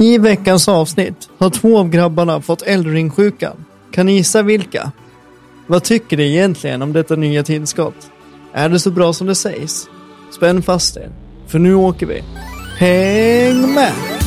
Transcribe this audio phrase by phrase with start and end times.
[0.00, 3.64] I veckans avsnitt har två av grabbarna fått eldringsjukan.
[3.92, 4.92] Kan ni gissa vilka?
[5.66, 8.10] Vad tycker ni egentligen om detta nya tillskott?
[8.52, 9.88] Är det så bra som det sägs?
[10.36, 11.10] Spänn fast er,
[11.46, 12.22] för nu åker vi.
[12.78, 14.19] Häng med!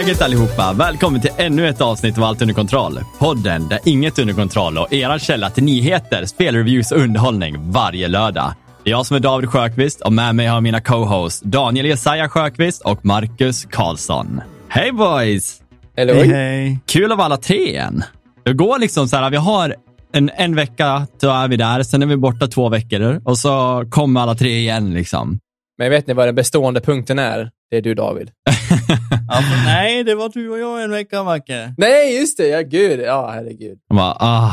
[0.00, 0.72] Läget allihopa?
[0.72, 3.00] Välkommen till ännu ett avsnitt av Allt under kontroll.
[3.18, 8.08] Podden där inget är under kontroll och era källa till nyheter, spelreviews och underhållning varje
[8.08, 8.54] lördag.
[8.84, 12.28] Det är jag som är David Sjökvist och med mig har mina co-hosts Daniel Jesaja
[12.28, 14.40] Sjökvist och Marcus Karlsson.
[14.68, 15.60] Hej boys!
[15.96, 16.78] Eller Hej hej!
[16.86, 18.02] Kul att vara alla tre igen.
[18.44, 19.74] Det går liksom så här, vi har
[20.12, 23.84] en, en vecka, då är vi där, sen är vi borta två veckor och så
[23.90, 25.38] kommer alla tre igen liksom.
[25.78, 27.50] Men vet ni vad den bestående punkten är?
[27.70, 28.30] Det är du David.
[29.30, 31.74] Ja, för nej, det var du och jag en vecka, Macke.
[31.78, 32.46] Nej, just det.
[32.46, 33.00] Ja, gud.
[33.00, 33.78] Ja, herregud.
[33.94, 34.52] Bara, ah.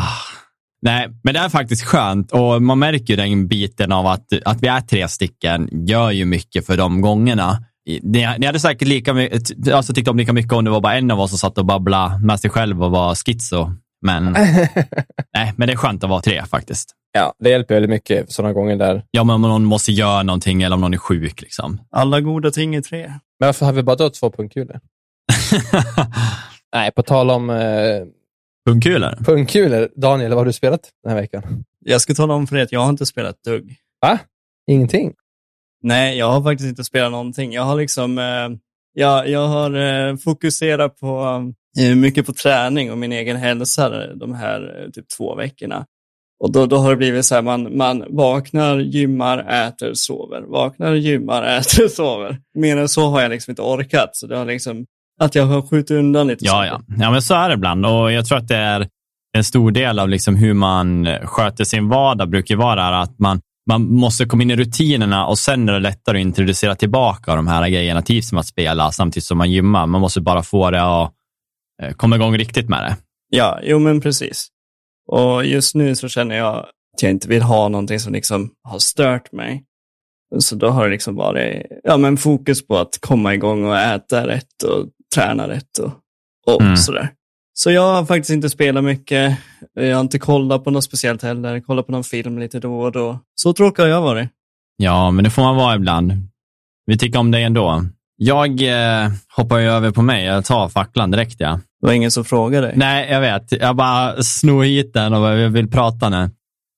[0.81, 4.63] Nej, men det är faktiskt skönt och man märker ju den biten av att, att
[4.63, 7.57] vi är tre stycken gör ju mycket för de gångerna.
[7.85, 10.95] Ni, ni hade säkert lika mycket, alltså tyckt om lika mycket om det var bara
[10.95, 13.71] en av oss som satt och babblade med sig själv och var schizo.
[14.05, 14.23] Men,
[15.33, 16.91] nej, men det är skönt att vara tre faktiskt.
[17.11, 19.03] Ja, det hjälper väldigt mycket sådana gånger där.
[19.11, 21.81] Ja, men om någon måste göra någonting eller om någon är sjuk liksom.
[21.91, 23.07] Alla goda ting är tre.
[23.39, 24.79] Men varför har vi bara dött två pungkulor?
[26.75, 28.03] Nej, på tal om eh,
[28.65, 29.23] Pungkulor.
[29.25, 29.89] pungkulor.
[29.95, 31.63] Daniel, vad har du spelat den här veckan?
[31.79, 33.75] Jag ska tala om för dig att jag har inte spelat dugg.
[34.01, 34.19] Va?
[34.71, 35.13] Ingenting?
[35.83, 37.53] Nej, jag har faktiskt inte spelat någonting.
[37.53, 38.49] Jag har liksom, eh,
[38.93, 39.71] jag, jag har
[40.09, 41.41] eh, fokuserat på
[41.95, 45.85] mycket på träning och min egen hälsa de här eh, typ två veckorna.
[46.39, 50.41] Och då, då har det blivit så här, man, man vaknar, gymmar, äter, sover.
[50.41, 52.37] Vaknar, gymmar, äter, sover.
[52.59, 54.09] Mer än så har jag liksom inte orkat.
[54.13, 54.85] Så det har liksom,
[55.19, 56.81] att jag har skjutit undan lite Ja, ja.
[56.99, 58.87] ja, men så är det ibland och jag tror att det är
[59.37, 63.93] en stor del av liksom hur man sköter sin vardag brukar vara att man, man
[63.93, 67.69] måste komma in i rutinerna och sen är det lättare att introducera tillbaka de här
[67.69, 69.85] grejerna till som att spela samtidigt som man gymmar.
[69.85, 71.09] Man måste bara få det att eh,
[71.95, 72.97] komma igång riktigt med det.
[73.29, 74.47] Ja, jo men precis.
[75.07, 78.79] Och just nu så känner jag att jag inte vill ha någonting som liksom har
[78.79, 79.63] stört mig.
[80.39, 84.27] Så då har det liksom varit ja, men fokus på att komma igång och äta
[84.27, 85.91] rätt och träna rätt och,
[86.55, 86.77] och Mm.
[86.77, 87.09] sådär.
[87.53, 89.37] Så jag har faktiskt inte spelat mycket.
[89.73, 91.59] Jag har inte kollat på något speciellt heller.
[91.59, 93.19] Kollat på någon film lite då och då.
[93.35, 94.29] Så tråkig har jag varit.
[94.77, 96.13] Ja, men det får man vara ibland.
[96.85, 97.83] Vi tycker om dig ändå.
[98.17, 100.25] Jag eh, hoppar ju över på mig.
[100.25, 101.35] Jag tar facklan direkt.
[101.39, 101.59] Ja.
[101.81, 102.77] Det var ingen som frågade dig.
[102.77, 103.51] Nej, jag vet.
[103.51, 106.29] Jag bara snor hit den och jag vill prata nu.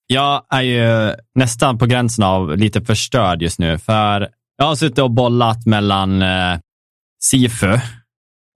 [0.08, 5.00] Jag är ju nästan på gränsen av lite förstörd just nu, för jag har suttit
[5.00, 6.60] och bollat mellan eh,
[7.24, 7.80] Sifu,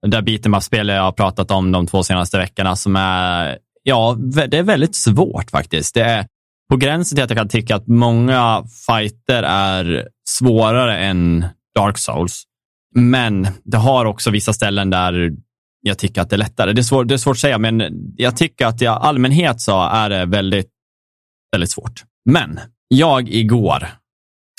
[0.06, 4.62] det beat'em jag har pratat om de två senaste veckorna, som är, ja, det är
[4.62, 5.94] väldigt svårt faktiskt.
[5.94, 6.26] Det är
[6.70, 12.42] på gränsen till att jag kan tycka att många fighter är svårare än Dark Souls.
[12.94, 15.30] Men det har också vissa ställen där
[15.80, 16.72] jag tycker att det är lättare.
[16.72, 17.82] Det är svårt, det är svårt att säga, men
[18.16, 20.70] jag tycker att i allmänhet så är det väldigt,
[21.52, 22.02] väldigt svårt.
[22.24, 23.88] Men jag igår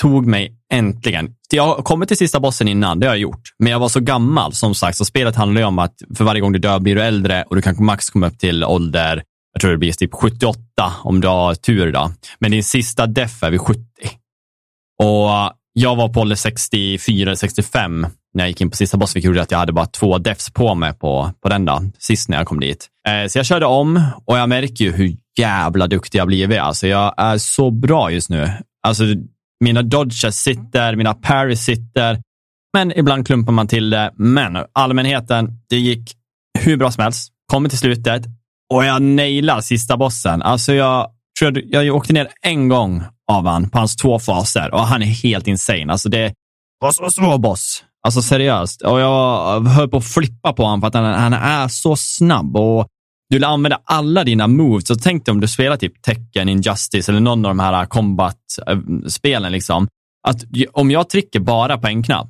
[0.01, 3.41] tog mig äntligen, jag har kommit till sista bossen innan, det har jag gjort.
[3.59, 6.41] Men jag var så gammal som sagt, så spelet handlar ju om att för varje
[6.41, 9.23] gång du dör blir du äldre och du kan max komma upp till ålder,
[9.53, 10.59] jag tror det blir typ 78
[11.03, 12.11] om du har tur då.
[12.39, 13.81] Men din sista def är vid 70.
[15.03, 15.29] Och
[15.73, 19.41] jag var på ålder 64, 65 när jag gick in på sista boss, vilket gjorde
[19.41, 22.47] att jag hade bara två defs på mig på, på den då, sist när jag
[22.47, 22.87] kom dit.
[23.07, 26.59] Eh, så jag körde om och jag märker ju hur jävla duktig jag blivit.
[26.59, 28.51] Alltså, jag är så bra just nu.
[28.87, 29.03] Alltså,
[29.63, 32.21] mina dodges sitter, mina parries sitter,
[32.73, 34.13] men ibland klumpar man till det.
[34.15, 36.11] Men allmänheten, det gick
[36.59, 37.29] hur bra som helst.
[37.51, 38.23] Kommer till slutet
[38.73, 40.41] och jag nailar sista bossen.
[40.41, 41.09] Alltså jag
[41.39, 45.01] tror jag, jag åkte ner en gång av han på hans två faser och han
[45.01, 45.91] är helt insane.
[45.91, 46.33] Alltså det
[46.79, 47.83] var så svår boss.
[48.05, 48.81] Alltså seriöst.
[48.81, 52.57] Och jag höll på att flippa på honom för att han, han är så snabb
[52.57, 52.87] och
[53.29, 54.87] du vill använda alla dina moves.
[54.87, 59.51] Så tänk dig om du spelar typ Tekken, Injustice eller någon av de här combat-spelen.
[59.51, 59.87] Liksom,
[60.27, 62.29] att om jag trycker bara på en knapp,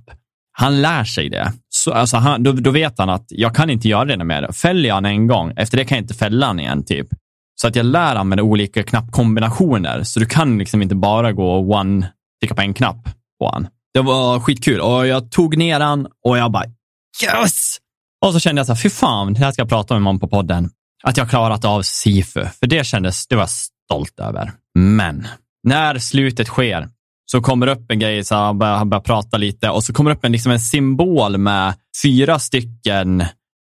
[0.52, 1.54] han lär sig det.
[1.70, 4.52] Så, alltså han, då, då vet han att jag kan inte göra det mer.
[4.52, 6.86] Fäller jag han en gång, efter det kan jag inte fälla han igen.
[6.86, 7.08] Typ.
[7.56, 10.04] Så att jag lär använda olika knappkombinationer.
[10.04, 12.12] Så du kan liksom inte bara gå one,
[12.42, 13.10] trycka på en knapp
[13.40, 13.68] på han.
[13.94, 16.66] Det var skitkul och jag tog ner han och jag bara
[17.24, 17.78] yes!
[18.26, 20.20] Och så kände jag så här, fy fan, det här ska jag prata med någon
[20.20, 20.70] på podden.
[21.04, 24.52] Att jag klarat av Sifu, för det kändes, det var jag stolt över.
[24.80, 25.28] Men
[25.64, 26.90] när slutet sker
[27.32, 29.94] så kommer det upp en grej, så han börjar, han börjar prata lite och så
[29.94, 31.74] kommer det upp en, liksom en symbol med
[32.04, 33.24] fyra stycken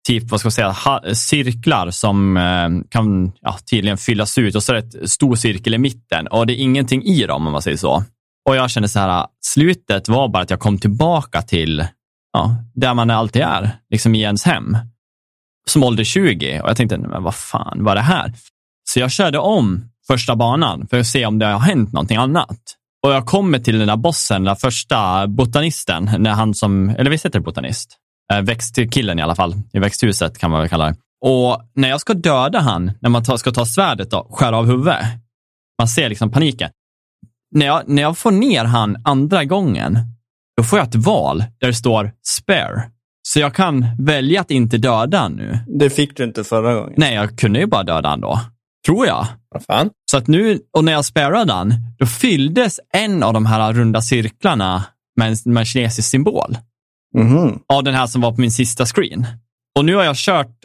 [0.06, 4.62] typ, vad ska jag säga, ha, cirklar som eh, kan ja, tydligen fyllas ut och
[4.62, 7.52] så är det ett stor cirkel i mitten och det är ingenting i dem om
[7.52, 8.04] man säger så.
[8.48, 11.84] Och jag kände så här, slutet var bara att jag kom tillbaka till
[12.32, 14.76] ja, där man alltid är, liksom i ens hem.
[15.66, 18.32] Som ålder 20 och jag tänkte, men vad fan var det här?
[18.84, 22.60] Så jag körde om första banan för att se om det har hänt någonting annat.
[23.02, 27.26] Och jag kommer till den där bossen, den första botanisten, när han som, eller visst
[27.26, 27.96] heter det botanist?
[28.32, 30.96] Eh, växtkillen i alla fall, i växthuset kan man väl kalla det.
[31.20, 35.04] Och när jag ska döda han, när man ska ta svärdet och skära av huvudet,
[35.78, 36.70] man ser liksom paniken.
[37.54, 39.98] När jag, när jag får ner han andra gången,
[40.56, 42.82] då får jag ett val där det står spare.
[43.22, 45.58] Så jag kan välja att inte döda nu.
[45.66, 46.94] Det fick du inte förra gången.
[46.96, 48.40] Nej, jag kunde ju bara döda han då.
[48.86, 49.26] Tror jag.
[49.50, 49.90] Vad fan?
[50.10, 54.02] Så att nu, och när jag sparade han, då fylldes en av de här runda
[54.02, 54.84] cirklarna
[55.16, 56.56] med en, med en kinesisk symbol.
[57.14, 57.58] Mhm.
[57.72, 59.26] Av den här som var på min sista screen.
[59.78, 60.56] Och nu har jag kört,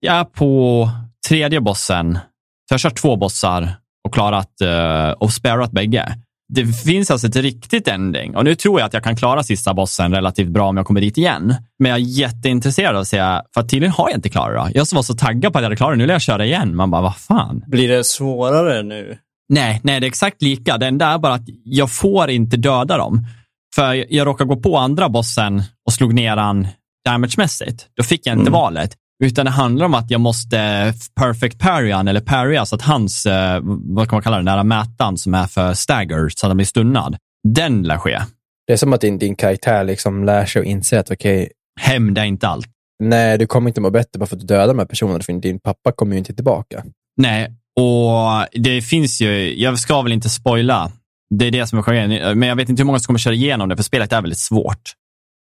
[0.00, 0.88] jag är på
[1.28, 2.14] tredje bossen.
[2.14, 6.18] Så jag har kört två bossar och klarat uh, och sparat bägge.
[6.48, 9.74] Det finns alltså ett riktigt ending och nu tror jag att jag kan klara sista
[9.74, 11.54] bossen relativt bra om jag kommer dit igen.
[11.78, 13.18] Men jag är jätteintresserad av att se,
[13.54, 14.78] för att tydligen har jag inte klarat det.
[14.78, 16.46] Jag som var så taggad på att jag hade klarat det, nu vill jag köra
[16.46, 16.76] igen.
[16.76, 17.64] Man bara, vad fan?
[17.66, 19.18] Blir det svårare nu?
[19.48, 20.78] Nej, nej, det är exakt lika.
[20.78, 23.26] Det enda är bara att jag får inte döda dem.
[23.74, 25.62] För jag råkade gå på andra bossen
[25.94, 26.66] och slog ner han
[27.04, 27.86] damagemässigt.
[27.96, 28.52] Då fick jag inte Mm.
[28.52, 28.90] valet.
[29.24, 33.26] Utan det handlar om att jag måste perfect parry han, eller parrya så att hans,
[33.26, 36.50] eh, vad kan man kalla det, den där mätaren som är för stagger, så att
[36.50, 37.16] han blir stunnad.
[37.48, 38.20] Den lär ske.
[38.66, 41.50] Det är som att din, din karaktär liksom lär sig att inse att okej,
[41.80, 42.66] Hämnd är inte allt.
[43.02, 45.32] nej, du kommer inte må bättre bara för att du dödar de här personerna, för
[45.32, 46.84] din pappa kommer ju inte tillbaka.
[47.16, 47.48] Nej,
[47.80, 50.90] och det finns ju, jag ska väl inte spoila,
[51.34, 53.34] det är det som är grejen, men jag vet inte hur många som kommer köra
[53.34, 54.92] igenom det, för spelet är väldigt svårt.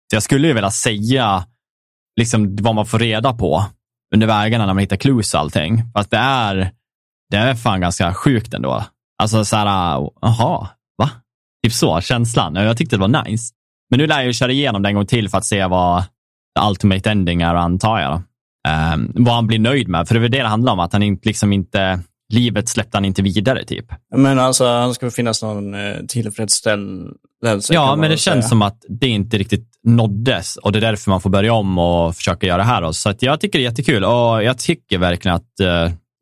[0.09, 1.45] Så jag skulle ju vilja säga
[2.19, 3.65] liksom vad man får reda på
[4.15, 5.83] under vägarna när man hittar clues och allting.
[5.93, 6.71] Fast det är,
[7.29, 8.83] det är fan ganska sjukt ändå.
[9.17, 9.65] Alltså så här,
[10.21, 10.67] jaha,
[10.97, 11.09] va?
[11.63, 12.55] Typ så, känslan.
[12.55, 13.53] Jag tyckte det var nice.
[13.89, 16.03] Men nu lär jag ju köra igenom det en gång till för att se vad
[16.03, 18.21] the ultimate ending är, antar jag.
[18.67, 20.07] Ehm, vad han blir nöjd med.
[20.07, 21.99] För det är det det handlar om, att han inte, liksom inte,
[22.33, 23.85] livet släppte han inte vidare typ.
[24.15, 27.73] Men alltså, han ska finnas någon eh, tillfredsställelse.
[27.73, 31.21] Ja, men det känns som att det inte riktigt nåddes och det är därför man
[31.21, 32.81] får börja om och försöka göra det här.
[32.81, 32.93] Då.
[32.93, 35.51] Så att jag tycker det är jättekul och jag tycker verkligen att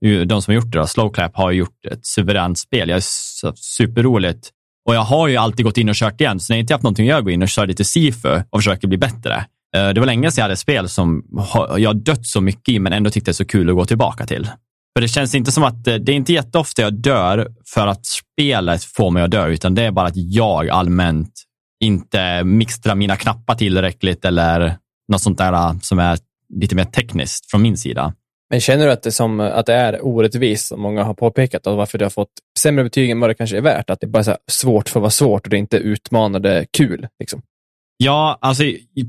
[0.06, 2.90] uh, de som har gjort det, då, Slowclap, har gjort ett suveränt spel.
[2.90, 4.50] Jag är så- superroligt.
[4.90, 6.84] Och jag har ju alltid gått in och kört igen, så när jag inte haft
[6.84, 9.46] någonting att göra, går in och kör lite Sifu och försöker bli bättre.
[9.78, 11.24] Uh, Det var länge sedan jag hade ett spel som
[11.78, 14.26] jag dött så mycket i, men ändå tyckte det är så kul att gå tillbaka
[14.26, 14.46] till.
[14.98, 18.06] För det känns inte som att, eh, det är inte jätteofta jag dör för att
[18.06, 21.32] spelet får mig att dö, utan det är bara att jag allmänt
[21.82, 24.78] inte mixtrar mina knappar tillräckligt eller
[25.12, 26.20] något sånt där eh, som är
[26.54, 28.14] lite mer tekniskt från min sida.
[28.50, 31.78] Men känner du att det, som, att det är orättvist, som många har påpekat, och
[31.78, 33.90] varför du har fått sämre betyg än vad det kanske är värt?
[33.90, 37.08] Att det bara är svårt för att vara svårt och det är inte utmanande kul?
[37.20, 37.42] Liksom.
[37.98, 38.64] Ja, alltså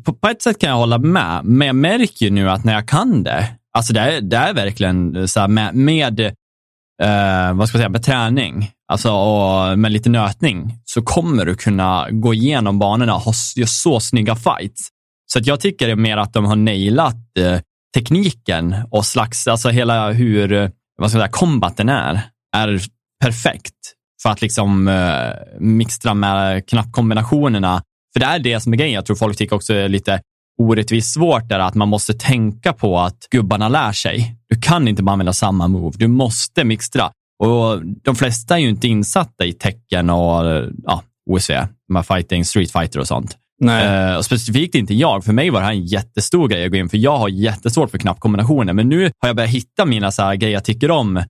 [0.05, 2.73] på, på ett sätt kan jag hålla med, men jag märker ju nu att när
[2.73, 7.69] jag kan det, alltså det är, det är verkligen så här med, med eh, vad
[7.69, 12.35] ska jag säga, med träning, alltså och med lite nötning, så kommer du kunna gå
[12.35, 14.89] igenom banorna och ha göra så snygga fights.
[15.33, 17.61] Så att jag tycker det är mer att de har nailat eh,
[17.95, 20.69] tekniken och slags, alltså hela hur, eh,
[20.99, 22.21] vad ska jag säga, kombaten är,
[22.57, 22.81] är
[23.25, 23.75] perfekt
[24.23, 27.83] för att liksom eh, mixtra med knappkombinationerna.
[28.13, 28.95] För det är det som är grejen.
[28.95, 30.21] Jag tror folk tycker också är lite
[30.59, 34.37] orättvist svårt där att man måste tänka på att gubbarna lär sig.
[34.49, 35.97] Du kan inte bara använda samma move.
[35.99, 37.11] Du måste mixtra.
[37.43, 40.45] Och de flesta är ju inte insatta i tecken och
[40.85, 41.53] ja, OSV,
[41.89, 43.37] de här fighting, street fighter och sånt.
[43.65, 45.25] Eh, och specifikt inte jag.
[45.25, 47.91] För mig var det här en jättestor grej att gå in, för jag har jättesvårt
[47.91, 48.73] för knappkombinationer.
[48.73, 51.25] Men nu har jag börjat hitta mina så här grejer jag tycker om.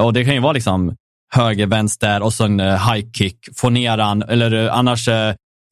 [0.00, 0.94] Och det kan ju vara liksom
[1.34, 5.08] höger, vänster och så en eh, high kick, få ner han, eller eh, annars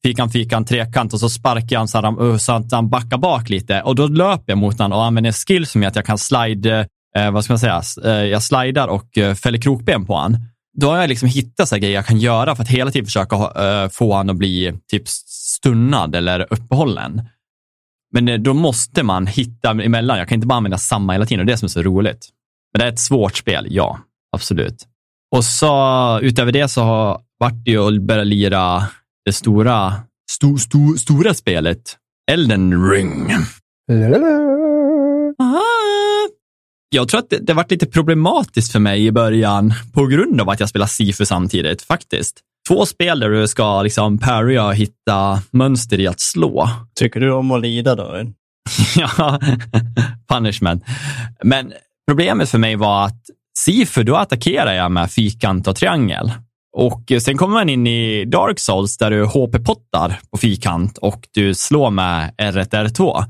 [0.03, 3.49] fikan, fikan, trekant och så sparkar jag han så, uh, så att han backar bak
[3.49, 3.81] lite.
[3.81, 6.17] Och då löper jag mot honom och använder en skill som gör att jag kan
[6.17, 6.87] slide,
[7.17, 10.37] eh, vad ska man säga, eh, jag slidar och eh, fäller krokben på han.
[10.77, 13.05] Då har jag liksom hittat så här grejer jag kan göra för att hela tiden
[13.05, 17.21] försöka eh, få han att bli typ stunnad eller uppehållen.
[18.13, 20.17] Men eh, då måste man hitta emellan.
[20.17, 21.81] Jag kan inte bara använda samma hela tiden och det är det som är så
[21.81, 22.29] roligt.
[22.73, 23.99] Men det är ett svårt spel, ja.
[24.31, 24.87] Absolut.
[25.35, 28.83] Och så utöver det så har vart det ju att börja lira
[29.25, 29.93] det stora,
[30.31, 31.97] sto, sto, stora spelet.
[32.31, 33.31] Elden ring.
[36.89, 40.49] Jag tror att det, det varit lite problematiskt för mig i början på grund av
[40.49, 42.39] att jag spelar Sifu samtidigt, faktiskt.
[42.67, 46.69] Två spel där du ska liksom parrya och hitta mönster i att slå.
[46.99, 48.23] Tycker du om att lida då?
[48.97, 49.39] ja,
[50.27, 50.83] punishment.
[51.43, 51.73] Men
[52.07, 53.23] problemet för mig var att
[53.59, 56.31] Sifu, då attackerar jag med fyrkant och triangel.
[56.77, 61.53] Och sen kommer man in i Dark Souls där du HP-pottar på fyrkant och du
[61.53, 63.25] slår med R1, R2.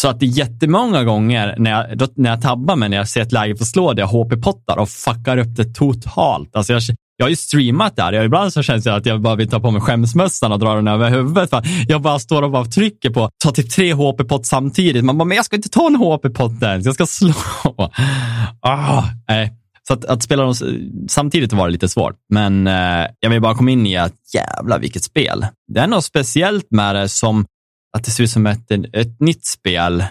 [0.00, 3.08] Så att det är jättemånga gånger när jag, då, när jag tabbar mig när jag
[3.08, 6.56] ser ett läge för att slå där jag HP-pottar och fuckar upp det totalt.
[6.56, 6.82] Alltså jag,
[7.16, 8.12] jag har ju streamat där.
[8.12, 10.74] Jag, ibland så känns det att jag bara vill ta på mig skämsmössan och dra
[10.74, 11.50] den över huvudet.
[11.50, 15.04] För jag bara står och bara trycker på, ta typ tre HP-pott samtidigt.
[15.04, 17.34] Man bara, men jag ska inte ta en HP-pott ens, jag ska slå.
[18.60, 19.52] Ah, nej.
[19.88, 20.54] Så att, att spela dem
[21.08, 22.16] samtidigt var det lite svårt.
[22.32, 25.46] Men eh, jag vill bara komma in i att jävla vilket spel.
[25.74, 27.46] Det är något speciellt med det som
[27.96, 30.04] att det ser ut som ett, ett nytt spel.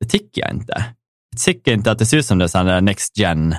[0.00, 0.84] Det tycker jag inte.
[1.30, 3.54] Jag tycker inte att det ser ut som det är next gen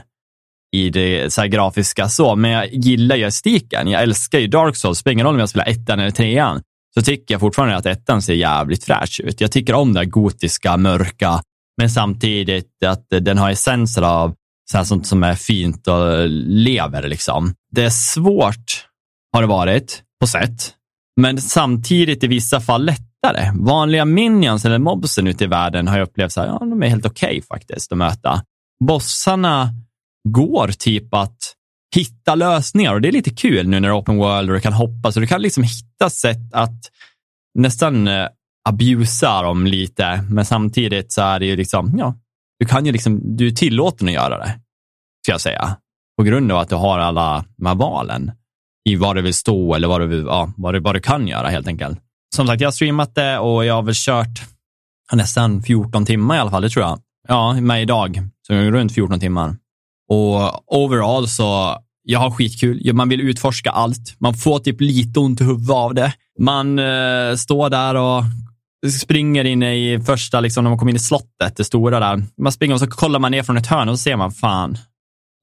[0.72, 3.88] i det så grafiska så, men jag gillar ju estetiken.
[3.88, 5.00] Jag älskar ju Dark Souls.
[5.00, 6.62] Spelar ingen roll om jag spelar ettan eller trean,
[6.94, 9.42] så tycker jag fortfarande att ettan ser jävligt fräsch ut.
[9.42, 11.42] Jag tycker om det gotiska, mörka,
[11.78, 14.36] men samtidigt att den har essenser av
[14.72, 17.08] så sånt som är fint och lever.
[17.08, 17.54] Liksom.
[17.72, 18.88] Det är svårt,
[19.34, 20.74] har det varit, på sätt,
[21.22, 23.52] men samtidigt i vissa fall lätt lättare.
[23.56, 26.88] Vanliga minions eller mobsen ute i världen har jag upplevt så här, ja, de är
[26.88, 28.44] helt okej okay, faktiskt att möta.
[28.86, 29.70] Bossarna
[30.30, 31.38] går typ att
[31.96, 34.62] hitta lösningar och det är lite kul nu när det är open world och du
[34.62, 36.92] kan hoppa så du kan liksom hitta sätt att
[37.60, 38.28] nästan eh,
[38.70, 42.16] abusa dem lite, men samtidigt så är det ju liksom, ja,
[42.60, 44.60] du kan ju liksom, du är tillåten att göra det,
[45.24, 45.78] ska jag säga,
[46.18, 48.32] på grund av att du har alla de här valen
[48.90, 51.28] i vad du vill stå eller vad du, vill, ja, vad du, vad du kan
[51.28, 52.00] göra helt enkelt.
[52.36, 54.42] Som sagt, jag har streamat det och jag har väl kört
[55.14, 57.00] nästan 14 timmar i alla fall, det tror jag.
[57.28, 59.56] Ja, med idag, så runt 14 timmar.
[60.10, 62.94] Och overall så, jag har skitkul.
[62.94, 64.16] Man vill utforska allt.
[64.20, 66.14] Man får typ lite ont i huvudet av det.
[66.40, 68.24] Man eh, står där och
[69.02, 72.24] springer in i första, liksom, när man kommer in i slottet, det stora där.
[72.38, 74.78] Man springer och så kollar man ner från ett hörn och så ser man, fan,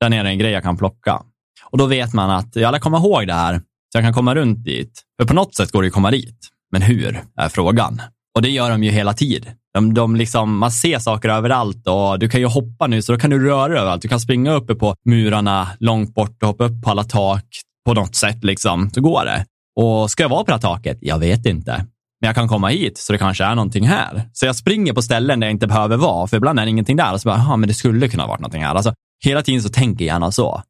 [0.00, 1.22] där nere är en grej jag kan plocka.
[1.64, 4.34] Och då vet man att jag lär komma ihåg det här, så jag kan komma
[4.34, 5.02] runt dit.
[5.20, 6.38] För på något sätt går det att komma dit.
[6.72, 8.02] Men hur är frågan?
[8.36, 9.54] Och det gör de ju hela tiden.
[9.74, 13.18] De, de liksom, man ser saker överallt och du kan ju hoppa nu så då
[13.18, 14.02] kan du röra dig överallt.
[14.02, 17.44] Du kan springa uppe på murarna långt bort och hoppa upp på alla tak
[17.86, 18.44] på något sätt.
[18.44, 18.90] Liksom.
[18.90, 19.44] Så går det.
[19.80, 20.98] Och ska jag vara på det här taket?
[21.00, 21.86] Jag vet inte.
[22.20, 24.30] Men jag kan komma hit, så det kanske är någonting här.
[24.32, 26.96] Så jag springer på ställen där jag inte behöver vara, för ibland är det ingenting
[26.96, 27.12] där.
[27.12, 28.74] Och så bara, men det skulle kunna vara någonting här.
[28.74, 28.94] Alltså,
[29.24, 30.62] hela tiden så tänker jag gärna så.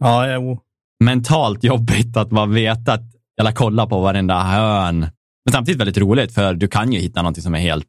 [0.00, 0.58] Ja, jo.
[1.04, 3.02] Mentalt jobbigt att man vet att,
[3.40, 5.06] eller kolla på varenda hörn.
[5.50, 7.86] Men samtidigt väldigt roligt, för du kan ju hitta någonting som är helt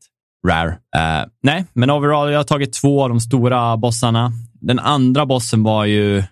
[0.47, 0.69] rare.
[0.69, 4.31] Uh, nej, men overall, jag har tagit två av de stora bossarna.
[4.61, 6.23] Den andra bossen var ju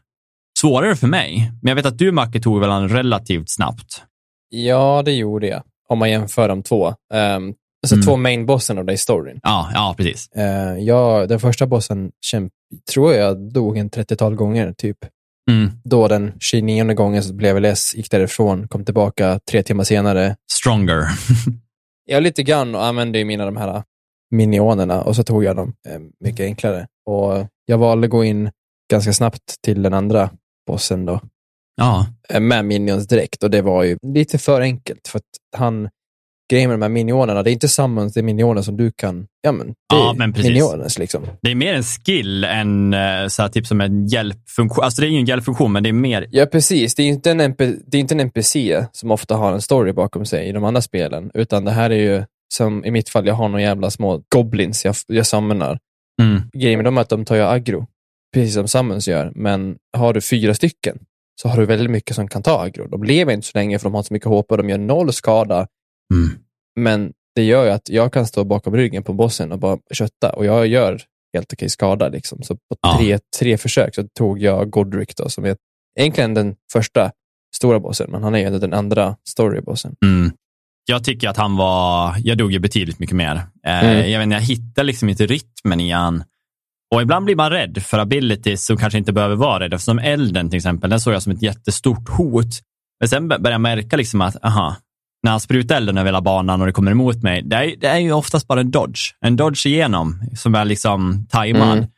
[0.60, 4.04] svårare för mig, men jag vet att du, Macke, tog väl den relativt snabbt.
[4.50, 6.88] Ja, det gjorde jag, om man jämför de två.
[6.88, 6.94] Um,
[7.84, 8.06] alltså mm.
[8.06, 9.40] två main-bossen av det i storyn.
[9.44, 10.30] Ja, ja precis.
[10.38, 12.54] Uh, ja, den första bossen kämp
[12.94, 14.98] tror jag dog en 30-tal gånger, typ.
[15.50, 15.72] Mm.
[15.84, 20.36] Då den 29 gången så blev jag less, gick därifrån, kom tillbaka tre timmar senare.
[20.52, 21.04] Stronger.
[22.06, 23.84] ja, lite grann och använde mina de här
[24.32, 26.88] minionerna och så tog jag dem eh, mycket enklare.
[27.06, 28.52] Och jag valde att gå in
[28.92, 30.30] ganska snabbt till den andra
[30.68, 31.22] bossen då.
[31.76, 32.08] Ja.
[32.30, 35.90] Eh, med minions direkt och det var ju lite för enkelt för att han
[36.50, 39.52] grejen med de här minionerna, det är inte samma det minioner som du kan, ja
[39.52, 40.50] men, det ja, men precis.
[40.50, 41.24] minioners liksom.
[41.42, 44.84] Det är mer en skill än eh, så här, typ som en hjälpfunktion.
[44.84, 46.28] Alltså det är ju en hjälpfunktion, men det är mer...
[46.32, 46.96] Ja, precis.
[46.96, 49.94] Det är inte en, NP, det är inte en NPC som ofta har en story
[49.94, 53.28] bakom sig i de andra spelen, utan det här är ju som i mitt fall,
[53.28, 55.80] jag har några jävla små goblins jag, jag samlar.
[56.22, 56.42] Mm.
[56.54, 57.88] Grejen med dem är att de tar ju aggro,
[58.34, 61.00] precis som summons gör, men har du fyra stycken
[61.42, 62.88] så har du väldigt mycket som kan ta aggro.
[62.88, 64.78] De lever inte så länge för de har inte så mycket HP och de gör
[64.78, 65.68] noll skada.
[66.14, 66.30] Mm.
[66.80, 70.30] Men det gör ju att jag kan stå bakom ryggen på bossen och bara kötta
[70.30, 71.02] och jag gör
[71.34, 72.10] helt okej skada.
[72.10, 72.44] Liksom.
[72.44, 72.98] Så på ja.
[72.98, 75.56] tre, tre försök så tog jag Godric då, som är
[76.00, 77.12] egentligen den första
[77.56, 79.96] stora bossen, men han är ju den andra storybossen.
[80.06, 80.32] Mm
[80.90, 83.36] jag tycker att han var, jag dog ju betydligt mycket mer.
[83.66, 84.12] Eh, mm.
[84.12, 86.24] Jag, vet, jag hittar liksom inte rytmen i han.
[86.96, 89.82] Och ibland blir man rädd för abilities som kanske inte behöver vara rädd.
[89.82, 92.62] Som elden till exempel, den såg jag som ett jättestort hot.
[93.00, 94.76] Men sen börjar jag märka liksom att, aha,
[95.24, 97.88] när han sprutar elden över hela banan och det kommer emot mig, det är, det
[97.88, 99.14] är ju oftast bara en dodge.
[99.22, 101.78] En dodge igenom som är liksom tajmad.
[101.78, 101.90] Mm.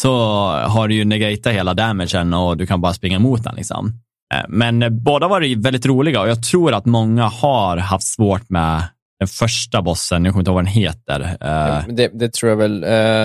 [0.00, 0.16] Så
[0.48, 3.54] har du ju negatat hela damagen och du kan bara springa emot den.
[3.54, 3.92] Liksom.
[4.34, 8.50] Eh, men eh, båda var väldigt roliga och jag tror att många har haft svårt
[8.50, 8.82] med
[9.18, 10.24] den första bossen.
[10.24, 11.20] Jag kommer inte ihåg vad den heter.
[11.40, 12.80] Eh, det, det tror jag väl.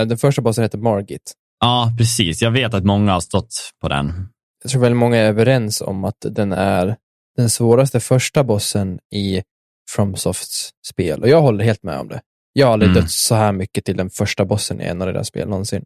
[0.08, 1.32] Den första bossen heter Margit.
[1.60, 2.42] Ja, precis.
[2.42, 4.28] Jag vet att många har stått på den.
[4.62, 6.96] Jag tror väldigt många är överens om att den är
[7.40, 9.42] den svåraste första bossen i
[9.90, 11.22] FromSofts spel.
[11.22, 12.20] Och jag håller helt med om det.
[12.52, 13.02] Jag har aldrig mm.
[13.02, 15.82] dött så här mycket till den första bossen i en av deras spel någonsin.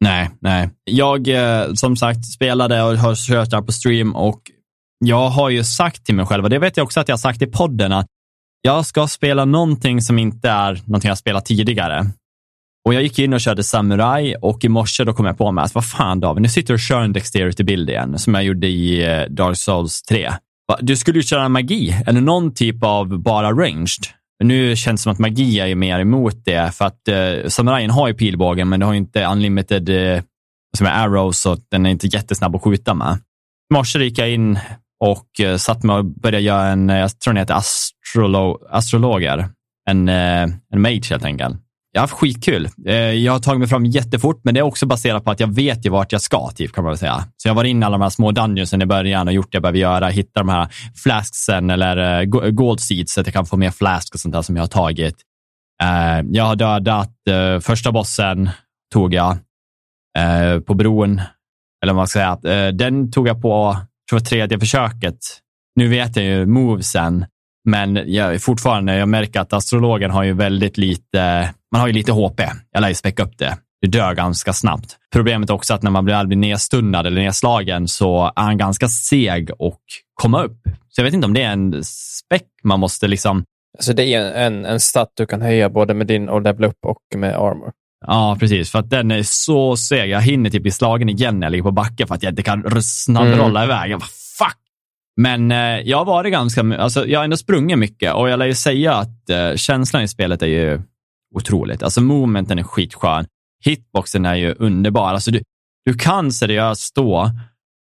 [0.00, 0.70] Nej, nej.
[0.84, 4.40] Jag eh, som sagt spelade och har kört där på stream och
[4.98, 7.18] jag har ju sagt till mig själv, och det vet jag också att jag har
[7.18, 8.06] sagt i podden, att
[8.62, 12.06] jag ska spela någonting som inte är någonting jag spelat tidigare.
[12.84, 15.64] Och jag gick in och körde Samurai och i morse då kom jag på mig
[15.64, 18.44] att vad fan David, nu sitter du och kör en Dexterity Build igen, som jag
[18.44, 20.32] gjorde i eh, Dark Souls 3.
[20.80, 24.06] Du skulle ju köra magi, eller någon typ av bara ranged.
[24.44, 28.08] Nu känns det som att magi är mer emot det, för att eh, samurajen har
[28.08, 30.22] ju pilbågen, men det har ju inte unlimited eh,
[30.76, 33.18] som är arrows, så den är inte jättesnabb att skjuta med.
[33.70, 34.58] I morse gick jag in
[35.04, 39.48] och eh, satt mig och började göra en, eh, jag tror den heter astrolo, astrologer,
[39.90, 40.42] en, eh,
[40.72, 41.56] en mage helt enkelt.
[41.94, 42.68] Jag har haft skitkul.
[42.86, 45.54] Eh, jag har tagit mig fram jättefort, men det är också baserat på att jag
[45.54, 47.24] vet ju vart jag ska, typ, kan man väl säga.
[47.36, 49.56] Så jag var inne i alla de här små dungeonsen i början och gjort det
[49.56, 50.08] jag behöver göra.
[50.08, 50.68] Hitta de här
[51.02, 54.42] flasksen eller eh, gold seeds så att jag kan få mer flask och sånt där
[54.42, 55.16] som jag har tagit.
[55.82, 57.10] Eh, jag har dödat
[57.60, 58.50] första bossen,
[58.92, 59.36] tog jag,
[60.66, 61.20] på bron.
[61.82, 62.72] Eller vad man ska säga.
[62.72, 63.76] Den tog jag på,
[64.10, 65.18] tror jag, tredje försöket.
[65.76, 67.26] Nu vet jag ju movesen,
[67.64, 72.12] men jag, fortfarande, jag märker att astrologen har ju väldigt lite man har ju lite
[72.12, 72.40] HP.
[72.72, 73.58] Jag lär ju späcka upp det.
[73.80, 74.96] Du dör ganska snabbt.
[75.12, 78.88] Problemet är också att när man blir aldrig nedstunnad eller nedslagen så är han ganska
[78.88, 79.80] seg och
[80.14, 80.60] komma upp.
[80.88, 83.44] Så jag vet inte om det är en späck man måste liksom...
[83.78, 86.76] Alltså det är en, en stat du kan höja både med din och level up
[86.86, 87.72] och med armor.
[88.06, 88.70] Ja, precis.
[88.70, 90.10] För att den är så seg.
[90.10, 92.42] Jag hinner typ bli slagen igen när jag ligger på backen för att jag inte
[92.42, 93.70] kan snabbrolla mm.
[93.70, 93.90] iväg.
[93.90, 94.23] Jag bara!
[95.16, 98.46] Men eh, jag har varit ganska, alltså jag har ändå sprungit mycket och jag lär
[98.46, 100.80] ju säga att eh, känslan i spelet är ju
[101.34, 101.82] otroligt.
[101.82, 103.26] Alltså momenten är skitskön.
[103.64, 105.08] Hitboxen är ju underbar.
[105.08, 105.42] Alltså du,
[105.84, 107.30] du kan seriöst stå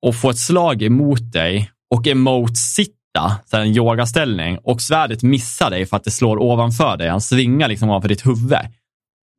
[0.05, 5.85] och få ett slag emot dig och emote-sitta, så en yogaställning, och svärdet missar dig
[5.85, 7.09] för att det slår ovanför dig.
[7.09, 8.57] Han svingar liksom ovanför ditt huvud.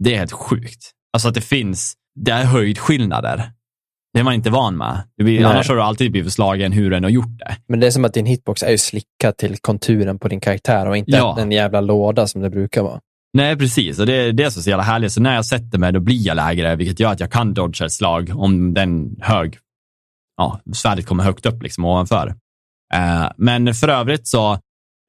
[0.04, 0.90] Det är helt sjukt.
[1.12, 3.52] Alltså att det finns, det är höjdskillnader.
[4.12, 5.02] Det är man inte van med.
[5.16, 7.56] Blir, annars har du alltid blivit slagen hur du än har gjort det.
[7.68, 10.88] Men det är som att din hitbox är ju slickad till konturen på din karaktär
[10.88, 11.40] och inte ja.
[11.40, 13.00] en jävla låda som det brukar vara.
[13.32, 13.98] Nej, precis.
[13.98, 15.12] Och det är det som är så jävla härligt.
[15.12, 17.86] Så när jag sätter mig, då blir jag lägre, vilket gör att jag kan dodga
[17.86, 19.58] ett slag om den hög,
[20.36, 22.28] ja, svärdet kommer högt upp liksom ovanför.
[22.94, 24.58] Uh, men för övrigt så,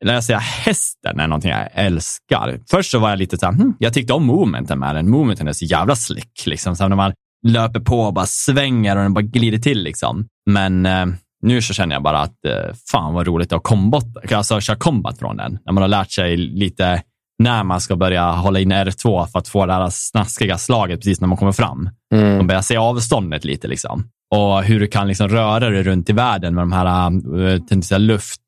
[0.06, 2.60] när jag säga hästen är någonting jag älskar.
[2.70, 5.10] Först så var jag lite så här, hm, jag tyckte om momenten med den.
[5.10, 6.76] Momenten är så jävla slick, liksom.
[6.76, 7.13] Så när man
[7.48, 10.28] löper på och bara svänger och den bara glider till liksom.
[10.50, 11.06] Men uh,
[11.42, 14.78] nu så känner jag bara att uh, fan vad roligt att ha kombat, alltså köra
[14.78, 15.60] combat från den.
[15.66, 17.02] När man har lärt sig lite
[17.44, 21.22] när man ska börja hålla in R2 för att få det här snaskiga slaget precis
[21.22, 21.90] när man kommer fram.
[22.14, 22.38] Mm.
[22.38, 24.08] Man börjar se avståndet lite liksom.
[24.36, 28.42] Och hur du kan liksom röra dig runt i världen med de här uh, luft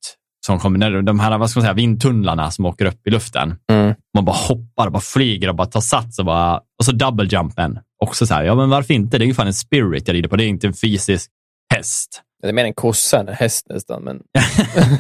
[0.46, 3.56] som kommer, de här vad ska man säga, vindtunnlarna som åker upp i luften.
[3.72, 3.96] Mm.
[4.14, 7.80] Man bara hoppar, bara flyger och bara tar sats och, bara, och så double jumpen.
[8.04, 9.18] Också så här, ja men varför inte?
[9.18, 11.32] Det är ju fan en spirit jag rider på, det är inte en fysisk
[11.74, 12.22] häst.
[12.42, 14.18] Det är mer en kossa än en häst nästan, men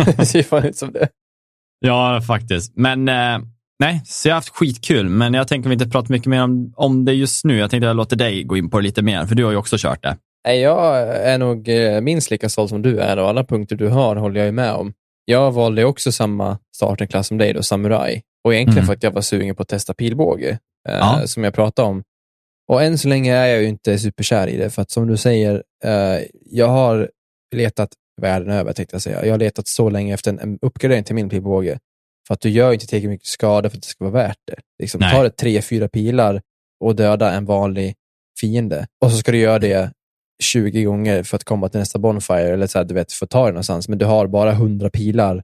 [0.17, 1.07] det ser fan ut som det.
[1.79, 2.73] Ja, faktiskt.
[2.75, 3.39] Men eh,
[3.79, 7.05] Nej, så jag har haft skitkul, men jag tänker inte prata mycket mer om, om
[7.05, 7.57] det just nu.
[7.57, 9.57] Jag tänkte jag låter dig gå in på det lite mer, för du har ju
[9.57, 10.17] också kört det.
[10.53, 14.15] Jag är nog eh, minst lika stolt som du är och alla punkter du har
[14.15, 14.93] håller jag med om.
[15.25, 18.21] Jag valde också samma starterklass som dig, då, Samurai.
[18.43, 18.85] Och egentligen mm.
[18.85, 20.59] för att jag var sugen på att testa pilbåge,
[20.89, 21.27] eh, ja.
[21.27, 22.03] som jag pratade om.
[22.71, 25.17] Och än så länge är jag ju inte superkär i det, för att som du
[25.17, 27.09] säger, eh, jag har
[27.55, 27.89] letat
[28.21, 29.25] världen över, tänkte jag säga.
[29.25, 31.79] Jag har letat så länge efter en uppgradering till min pilbåge
[32.27, 34.55] för att du gör inte tillräckligt mycket skada för att det ska vara värt det.
[34.79, 36.41] Liksom, ta det tre, fyra pilar
[36.79, 37.95] och döda en vanlig
[38.39, 38.87] fiende.
[39.01, 39.91] Och så ska du göra det
[40.43, 43.29] 20 gånger för att komma till nästa Bonfire, eller så här, du vet, för att
[43.29, 43.89] ta det någonstans.
[43.89, 45.43] Men du har bara 100 pilar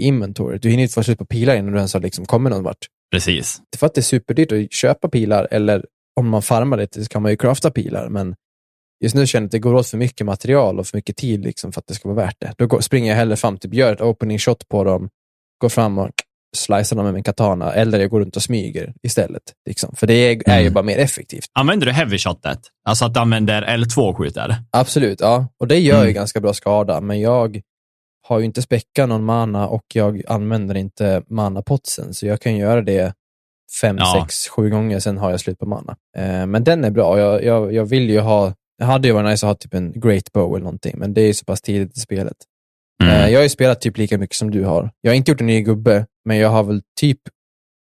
[0.00, 0.58] i inventory.
[0.58, 2.86] Du hinner inte få slut på pilar innan du ens har liksom kommit någon vart.
[3.12, 3.62] Precis.
[3.70, 5.86] Det är för att det är superdyrt att köpa pilar, eller
[6.20, 8.34] om man farmar lite så kan man ju crafta pilar, men
[9.04, 11.44] just nu känner jag att det går åt för mycket material och för mycket tid
[11.44, 12.54] liksom för att det ska vara värt det.
[12.58, 15.08] Då springer jag hellre fram, typ gör ett opening shot på dem,
[15.58, 16.10] går fram och
[16.56, 19.42] slicear dem med min katana eller jag går runt och smyger istället.
[19.68, 19.94] Liksom.
[19.96, 20.64] För det är, är mm.
[20.64, 21.44] ju bara mer effektivt.
[21.52, 22.60] Använder du heavy shotet?
[22.84, 24.56] Alltså att du använder L2 och skjuter?
[24.70, 25.46] Absolut, ja.
[25.60, 26.08] Och det gör mm.
[26.08, 27.60] ju ganska bra skada, men jag
[28.28, 32.82] har ju inte späckat någon mana och jag använder inte mana-potsen, så jag kan göra
[32.82, 33.14] det
[33.80, 34.20] fem, ja.
[34.20, 35.96] sex, sju gånger, sen har jag slut på mana.
[36.16, 37.18] Eh, men den är bra.
[37.18, 40.00] Jag, jag, jag vill ju ha, det hade ju varit nice att ha typ en
[40.00, 42.36] great bow eller någonting, men det är så pass tidigt i spelet.
[43.02, 43.14] Mm.
[43.14, 44.90] Eh, jag har ju spelat typ lika mycket som du har.
[45.00, 47.18] Jag har inte gjort en ny gubbe, men jag har väl typ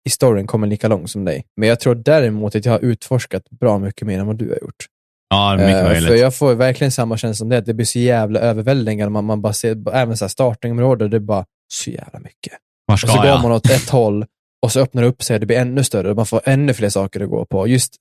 [0.09, 1.45] i storyn kommit lika långt som dig.
[1.57, 4.59] Men jag tror däremot att jag har utforskat bra mycket mer än vad du har
[4.63, 4.87] gjort.
[5.31, 6.09] Ja, mycket Eh, möjligt.
[6.09, 9.11] För jag får verkligen samma känsla som det, att det blir så jävla överväldigande.
[9.11, 12.53] Man, man bara ser, även så här startingområden, det är bara så jävla mycket.
[12.87, 13.43] Var Och ska så går jag?
[13.43, 14.25] man åt ett håll
[14.63, 16.15] och så öppnar det upp sig och det blir ännu större.
[16.15, 17.67] Man får ännu fler saker att gå på.
[17.67, 17.97] Just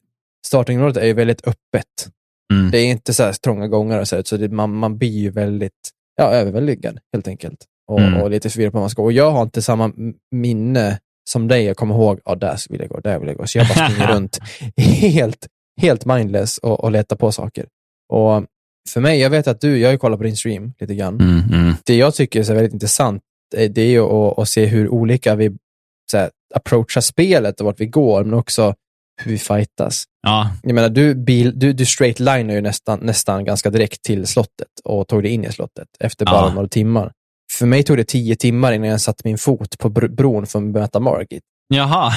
[0.47, 2.09] startingområdet är ju väldigt öppet.
[2.53, 2.71] Mm.
[2.71, 5.19] Det är inte så här trånga gångar och så, här, så det, man, man blir
[5.19, 7.65] ju väldigt ja, överväldigad helt enkelt.
[7.87, 8.21] Och, Mm.
[8.21, 9.01] och lite förvirrad på vad man ska.
[9.01, 9.91] Och jag har inte samma
[10.31, 11.63] minne som dig.
[11.63, 13.47] Jag kommer ihåg, ja, där vill jag gå, där vill jag gå.
[13.47, 14.39] Så jag bara springer runt
[14.77, 15.47] helt,
[15.81, 17.65] helt mindless och, och letar på saker.
[18.13, 18.43] Och
[18.89, 21.19] för mig, jag vet att du, jag har ju kollat på din stream lite grann.
[21.21, 21.75] Mm, mm.
[21.85, 23.21] Det jag tycker är så väldigt intressant,
[23.57, 25.51] eh, det är ju att, att se hur olika vi
[26.11, 28.75] så här, approachar spelet och vart vi går, men också
[29.21, 30.03] hur vi fightas.
[30.21, 34.27] Ja, Jag menar, du, bil, du, du straight linear ju nästan, nästan ganska direkt till
[34.27, 36.53] slottet och tog dig in i slottet efter bara Ja.
[36.53, 37.11] några timmar.
[37.57, 40.59] För mig tog det tio timmar innan jag satte min fot på br- bron för
[40.59, 41.43] att möta Margit.
[41.67, 42.11] jaha.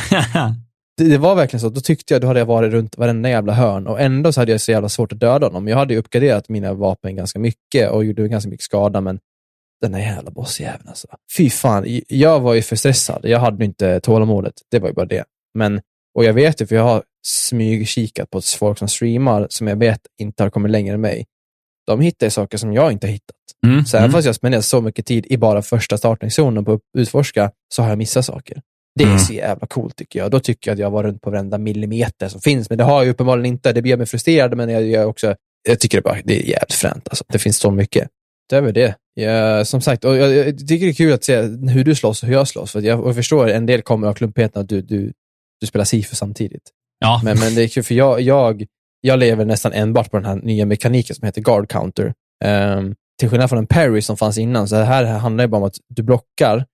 [0.97, 1.69] Det, det var verkligen så.
[1.69, 4.53] Då tyckte jag då hade jag varit runt varenda jävla hörn och ändå så hade
[4.53, 5.69] jag så jävla svårt att döda honom.
[5.69, 9.19] Jag hade uppgraderat mina vapen ganska mycket och gjorde ganska mycket skada, men
[9.81, 11.09] den här jävla bossjäveln alltså.
[11.37, 13.21] Fy fan, jag var ju för stressad.
[13.25, 14.55] Jag hade inte tålamodet.
[14.71, 15.25] Det var ju bara det.
[15.55, 15.81] Men,
[16.15, 20.01] och jag vet ju, för jag har smygkikat på folk som streamar som jag vet
[20.19, 21.27] inte har kommit längre än mig.
[21.87, 23.37] De hittar ju saker som jag inte har hittat.
[23.67, 24.13] Mm, Så även mm.
[24.13, 27.89] fast jag spenderat så mycket tid i bara första startningszonen på att utforska, så har
[27.89, 28.61] jag missat saker.
[28.99, 29.19] Det är Mm.
[29.19, 30.31] så jävla coolt tycker jag.
[30.31, 32.95] Då tycker jag att jag var runt på varenda millimeter som finns, men det har
[32.95, 33.73] jag ju uppenbarligen inte.
[33.73, 35.35] Det blir mig frustrerad, men jag, jag, också,
[35.69, 37.09] jag tycker det, bara, det är jävligt fränt.
[37.09, 37.25] Alltså.
[37.29, 38.09] Det finns så mycket.
[38.53, 41.85] Utöver det, jag, som sagt, och jag, jag tycker det är kul att se hur
[41.85, 42.73] du slåss och hur jag slåss.
[42.73, 45.13] För jag, jag förstår, en del kommer av klumpigheten att du, du,
[45.61, 46.63] du spelar SIFU samtidigt.
[46.99, 48.65] Ja, Men, men det är kul, för jag, jag,
[49.01, 52.13] jag lever nästan enbart på den här nya mekaniken som heter guard counter.
[52.45, 55.57] Ehm, till skillnad från en parry som fanns innan, så det här handlar ju bara
[55.57, 56.65] om att du blockar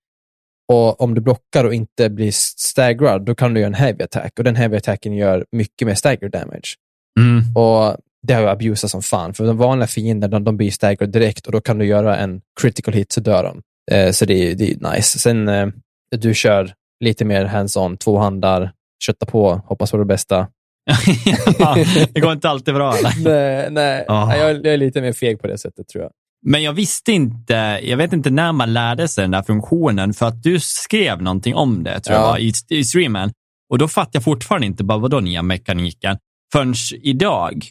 [0.73, 4.31] och om du blockar och inte blir staggrad, då kan du göra en heavy attack
[4.37, 6.75] och den heavy attacken gör mycket mer stagger damage.
[7.19, 7.55] mm.
[7.55, 11.45] Och det har jag abusat som fan, för de vanliga fienderna de, blir staggrad direkt
[11.45, 13.61] och då kan du göra en critical hit så dör de.
[13.91, 15.19] Eh, så det, är- det är nice.
[15.19, 15.67] Sen eh,
[16.11, 18.71] du kör lite mer hands-on, två handar,
[19.03, 20.47] kötta på, hoppas på det bästa.
[21.59, 21.77] ja,
[22.13, 22.93] det går inte alltid bra.
[22.97, 23.11] Eller?
[23.23, 24.05] Nej, nej.
[24.09, 26.11] Nej jag, jag är lite mer feg på det sättet tror jag.
[26.45, 30.25] Men jag visste inte, jag vet inte när man lärde sig den där funktionen, för
[30.25, 32.21] att du skrev någonting om det, tror Ja.
[32.23, 33.31] jag, var, i, i streamen.
[33.69, 36.17] Och då fattade jag fortfarande inte, bara vadå nya mekaniken?
[36.53, 37.65] Förrän idag,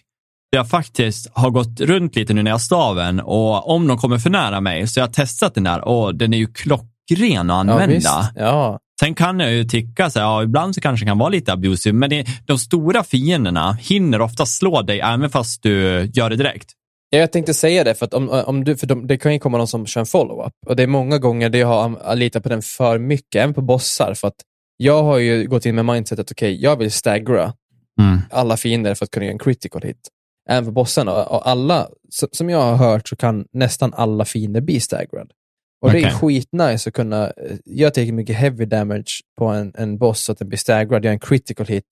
[0.51, 4.19] jag faktiskt har gått runt lite nu när jag har staven och om de kommer
[4.19, 7.67] för nära mig så jag har testat den där och den är ju klockren att
[7.67, 7.87] Ja, använda.
[7.95, 8.09] visst.
[8.37, 11.29] Ja, Sen kan jag ju tycka så här, ja, ibland så kanske det kan vara
[11.29, 16.31] lite abusive, men det, de stora fienderna hinner ofta slå dig även fast du gör
[16.31, 16.73] det direkt.
[17.11, 19.39] Ja, jag tänkte säga det, för, att om, om du, för de, det kan ju
[19.39, 20.53] komma någon som kör en follow-up.
[20.67, 23.63] Och det är många gånger det jag har litat på den för mycket, även på
[23.63, 24.15] bossar.
[24.15, 24.37] För att
[24.77, 27.53] jag har ju gått in med mindsetet, okej, jag vill staggra
[28.01, 28.21] Mm.
[28.31, 30.09] alla fiender för att kunna göra en critical hit.
[30.49, 31.25] Även för bossarna.
[31.25, 31.89] Och alla,
[32.33, 35.31] som jag har hört så kan nästan alla fiender bli staggrad.
[35.83, 37.33] Och det är skitnice att kunna,
[37.65, 41.05] jag tar mycket heavy damage på en, en boss så att den blir staggrad, jag
[41.05, 41.85] gör en critical hit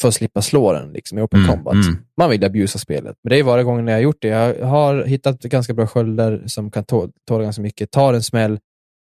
[0.00, 1.74] för att slippa slå den liksom, i open Mm, combat.
[1.74, 1.96] mm.
[2.16, 3.16] Man vill abusa spelet.
[3.24, 4.28] Men det är varje gång jag har gjort det.
[4.28, 7.90] Jag har hittat ganska bra skölder som kan tå- tåla ganska mycket.
[7.90, 8.58] Tar en smäll,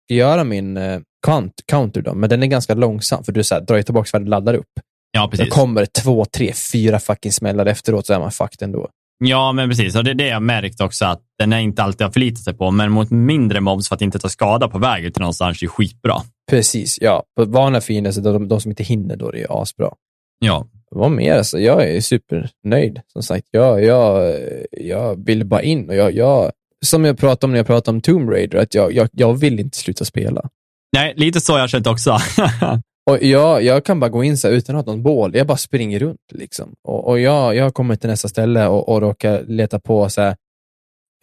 [0.08, 3.54] ska göra min eh, count, counter då, men den är ganska långsam för du så
[3.54, 4.66] här, drar ju tillbaka du laddar upp.
[5.10, 5.48] Ja, Då precis.
[5.54, 8.88] kommer det två, tre, fyra fucking smällar efteråt så är man fucked ändå.
[9.24, 9.96] Ja, men precis.
[9.96, 12.54] Och det är det jag märkt också, att den är inte alltid att förlita sig
[12.54, 15.66] på, men mot mindre mobs för att inte ta skada på vägen till någonstans är
[15.66, 16.22] skitbra.
[16.50, 17.22] Precis, ja.
[17.36, 19.90] På vanliga fiender, så de, de som inte hinner, då är det ju asbra.
[20.38, 20.66] Ja.
[20.90, 21.34] Vad mer?
[21.34, 23.00] Alltså, jag är supernöjd.
[23.12, 24.34] Som sagt, jag, jag,
[24.70, 26.52] jag vill bara in och jag, jag,
[26.84, 29.60] som jag pratade om när jag pratade om Tomb Raider, att jag, jag, jag vill
[29.60, 30.48] inte sluta spela.
[30.96, 32.18] Nej, lite så har jag känt också.
[33.10, 35.36] Och jag, jag kan bara gå in så här utan att ha någon bål.
[35.36, 36.20] Jag bara springer runt.
[36.32, 36.74] Liksom.
[36.88, 40.36] Och, och jag, jag kommer till nästa ställe och, och råkar leta på, så här,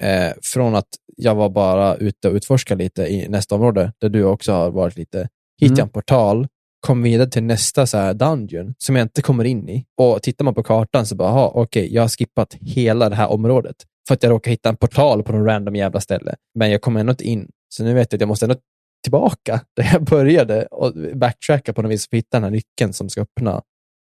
[0.02, 0.88] eh, från att
[1.18, 4.98] jag var bara ute och utforska lite i nästa område, där du också har varit
[4.98, 5.28] lite,
[5.62, 6.48] hittade jag en portal,
[6.88, 9.86] kom vidare till nästa så här dungeon som jag inte kommer in i.
[9.98, 13.76] Och tittar man på kartan så bara, okej, jag har skippat hela det här området
[14.08, 16.36] för att jag råkar hitta en portal på någon random jävla ställe.
[16.56, 17.50] Men jag kommer ändå inte in.
[17.70, 18.56] Så nu vet jag att jag måste ändå
[19.04, 22.94] tillbaka där jag började och backtracka på något vis för att hitta den här nyckeln
[22.94, 23.62] som ska öppna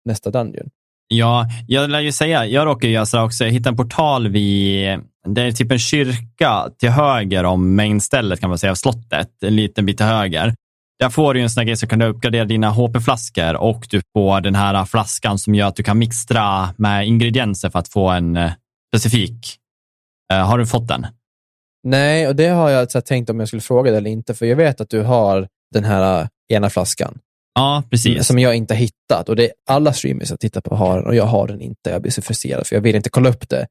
[0.04, 0.70] nästa dungeon.
[1.08, 5.00] Ja, jag lär ju säga, jag råkar göra så också, jag hittade en portal vid,
[5.26, 9.56] det är typ en kyrka till höger om mainstället kan man säga, av slottet, en
[9.56, 10.54] liten bit till höger.
[10.98, 14.00] Där får du en sån här grej som kan du uppgradera dina HP-flaskor och du
[14.12, 18.08] får den här flaskan som gör att du kan mixtra med ingredienser för att få
[18.08, 18.52] en eh,
[18.94, 19.56] specifik.
[20.32, 21.06] Eh, har du fått den?
[21.84, 24.34] Nej, och det har jag så här, tänkt om jag skulle fråga dig eller inte,
[24.34, 27.18] för jag vet att du har den här äh, ena flaskan.
[27.54, 28.26] Ja, precis.
[28.26, 29.28] Som jag inte har hittat.
[29.28, 31.90] Och det är alla streamers jag tittar på har den och jag har den inte.
[31.90, 33.66] Jag blir så frustrerad för jag vill inte kolla upp det.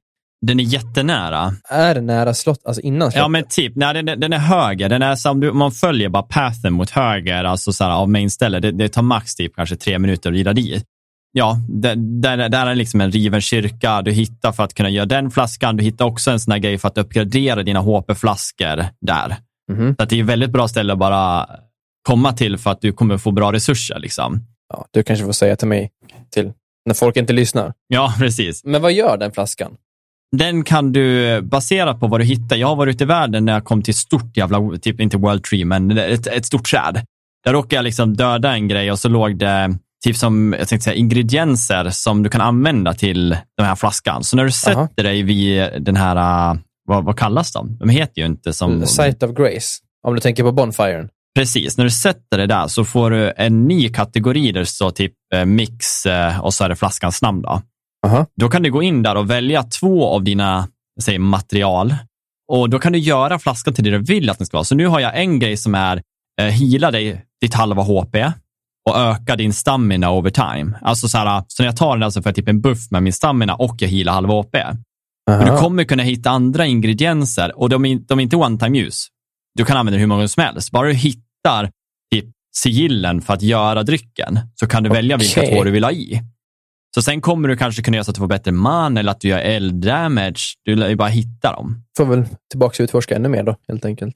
[0.46, 1.54] Den är jättenära.
[1.70, 3.22] Är den nära slott, alltså innan slottet?
[3.22, 3.76] Ja, men typ.
[3.76, 4.90] Nej, den, den är höger.
[4.90, 8.62] Den är som du, man följer bara pathen mot höger, alltså så här, av mainstället.
[8.62, 10.86] Det, det tar max typ kanske tre minuter att rida dit.
[11.32, 15.06] Ja, där, där, där är liksom en riven kyrka du hittar för att kunna göra
[15.06, 15.78] den flaskan.
[15.78, 19.36] Du hittar också en sån här grej för att uppgradera dina HP-flaskor där.
[19.72, 19.96] Mhm.
[19.96, 21.50] Så att det är ett väldigt bra ställe att bara
[22.08, 24.00] komma till för att du kommer få bra resurser.
[24.00, 24.40] Liksom.
[24.74, 25.92] Ja, du kanske får säga till mig
[26.30, 26.52] till
[26.86, 27.74] när folk inte lyssnar.
[27.88, 28.64] Ja, precis.
[28.66, 29.72] Men vad gör den flaskan?
[30.38, 32.56] Den kan du, baserat på vad du hittar.
[32.56, 35.44] Jag har varit ute i världen när jag kom till stort jävla, typ inte World
[35.44, 37.06] Tree, men ett, ett stort träd.
[37.44, 40.84] Där råkade jag liksom döda en grej och så låg det typ som jag tänkte
[40.84, 44.24] säga, ingredienser som du kan använda till den här flaskan.
[44.24, 44.90] Så när du sätter Aha.
[44.96, 47.78] dig vid den här, äh, vad, vad kallas de?
[47.78, 48.86] De heter ju inte som...
[48.86, 49.80] Sight of Grace.
[50.08, 51.10] Om du tänker på Bonfiren.
[51.36, 54.92] Precis, när du sätter det där så får du en ny kategori där det står
[54.92, 57.42] typ eh, mix eh, och så är det flaskans namn.
[57.42, 57.62] Då.
[58.08, 58.26] Aha.
[58.36, 60.68] då kan du gå in där och välja två av dina
[61.02, 61.96] säg, material
[62.52, 64.66] och då kan du göra flaskan till det du vill att den ska vara.
[64.66, 66.02] Så nu har jag en grej som är
[66.42, 68.16] eh, heala dig ditt halva HP
[68.90, 70.80] och öka din stamina over time.
[70.82, 72.92] Alltså så, här, så när jag tar den där så får jag typ en buff
[72.92, 74.44] med min stamina och jag healar halva.
[75.28, 78.80] Men du kommer kunna hitta andra ingredienser och de är, de är inte one time
[78.80, 79.08] use.
[79.56, 80.72] Du kan använda hur många som helst.
[80.72, 81.72] Bara du hittar
[82.14, 85.92] typ sigillen för att göra drycken så kan du välja vilka två du vill ha
[85.92, 86.22] i.
[86.96, 89.22] Så sen kommer du kanske kunna göra så att du får bättre man eller att
[89.22, 90.42] du gör eld-damage.
[90.66, 91.84] Du lär ju bara hitta dem.
[91.98, 94.16] Får väl tillbaka och utforska ännu mer då, helt enkelt.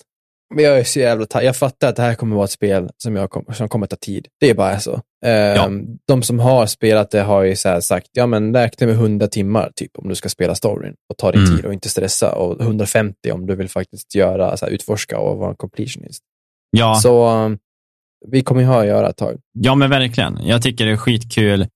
[0.56, 2.90] Men jag är så jävla ta- Jag fattar att det här kommer vara ett spel
[2.98, 4.28] som, jag kom, som kommer ta tid.
[4.40, 5.02] Det är bara så.
[5.26, 8.96] Ehm, De som har spelat det har ju så här sagt, ja men räkna med
[8.96, 11.56] 100 timmar typ om du ska spela storyn och ta din Mm.
[11.56, 15.38] tid och inte stressa och 150 om du vill faktiskt göra, så här, utforska och
[15.38, 16.22] vara en completionist.
[16.72, 17.58] Ja, Så um,
[18.28, 19.40] vi kommer ju ha att göra ett tag.
[19.54, 20.40] ja, men verkligen.
[20.44, 21.68] Jag tycker det är skitkul.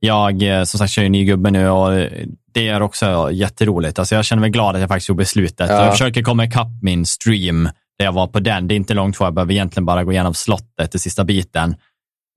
[0.00, 2.10] Jag eh, som sagt kör ju ny gubbe nu och eh,
[2.54, 3.98] det är också jätteroligt.
[3.98, 5.70] Alltså jag känner mig glad att jag faktiskt gjorde beslutet.
[5.70, 5.84] Ja.
[5.84, 8.68] Jag försöker komma ikapp min stream där jag var på den.
[8.68, 9.26] Det är inte långt kvar.
[9.26, 11.76] Jag behöver egentligen bara gå igenom slottet, den sista biten.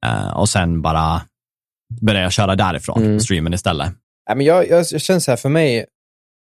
[0.06, 1.22] Eh, och sen bara
[2.02, 3.20] börja jag köra därifrån, Mm.
[3.20, 3.88] streamen istället.
[4.30, 5.86] Nej, men jag, jag, jag känner så här, för mig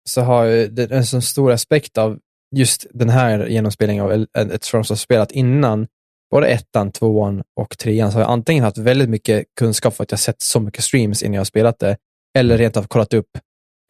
[0.10, 2.20] så har det en så stor aspekt av
[2.56, 5.88] just den här genomspelningen av ett- From spelat innan,
[6.32, 10.12] både ettan, tvåan och trean, så har jag antingen haft väldigt mycket kunskap för att
[10.12, 11.98] jag sett så mycket streams innan jag har spelat det,
[12.38, 13.30] eller rent av kollat upp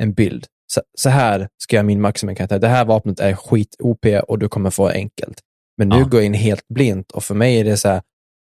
[0.03, 0.45] en bild.
[0.73, 2.59] Så, så här ska jag min maximum karaktär.
[2.59, 5.39] Det här vapnet är skit OP och du kommer få enkelt.
[5.77, 6.03] Men nu Ja.
[6.03, 8.01] går jag in helt blint och för mig är det så här,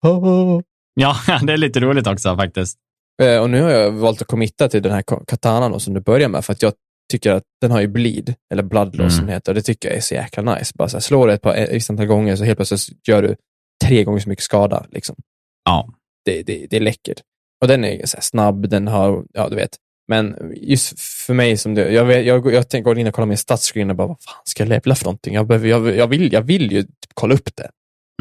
[0.06, 0.60] "Åh,
[0.94, 2.78] Ja, det är lite roligt också faktiskt.
[3.22, 6.00] Eh, Och nu har jag valt att committa till den här ka- katanan som du
[6.00, 6.72] börjar med, för att jag
[7.12, 9.26] tycker att den har ju bleed, eller bloodloss som Mm.
[9.26, 10.72] det heter, och det tycker jag är så jäkla nice.
[10.74, 13.36] Bara så här, slår det ett par, ett antal gånger så helt plötsligt gör du
[13.84, 14.86] tre gånger så mycket skada.
[14.90, 15.16] Liksom.
[15.64, 15.88] Ja,
[16.24, 17.20] Det, det, det är läckert.
[17.62, 19.76] Och den är så här snabb, den har, ja du vet.
[20.08, 23.26] Men just för mig, som det, jag, vet- jag, jag tänker gå in och kolla
[23.26, 25.34] min statsscreen och bara, vad fan ska jag levla för någonting?
[25.34, 27.68] Jag, behöver, jag, jag, vill, jag vill ju typ kolla upp det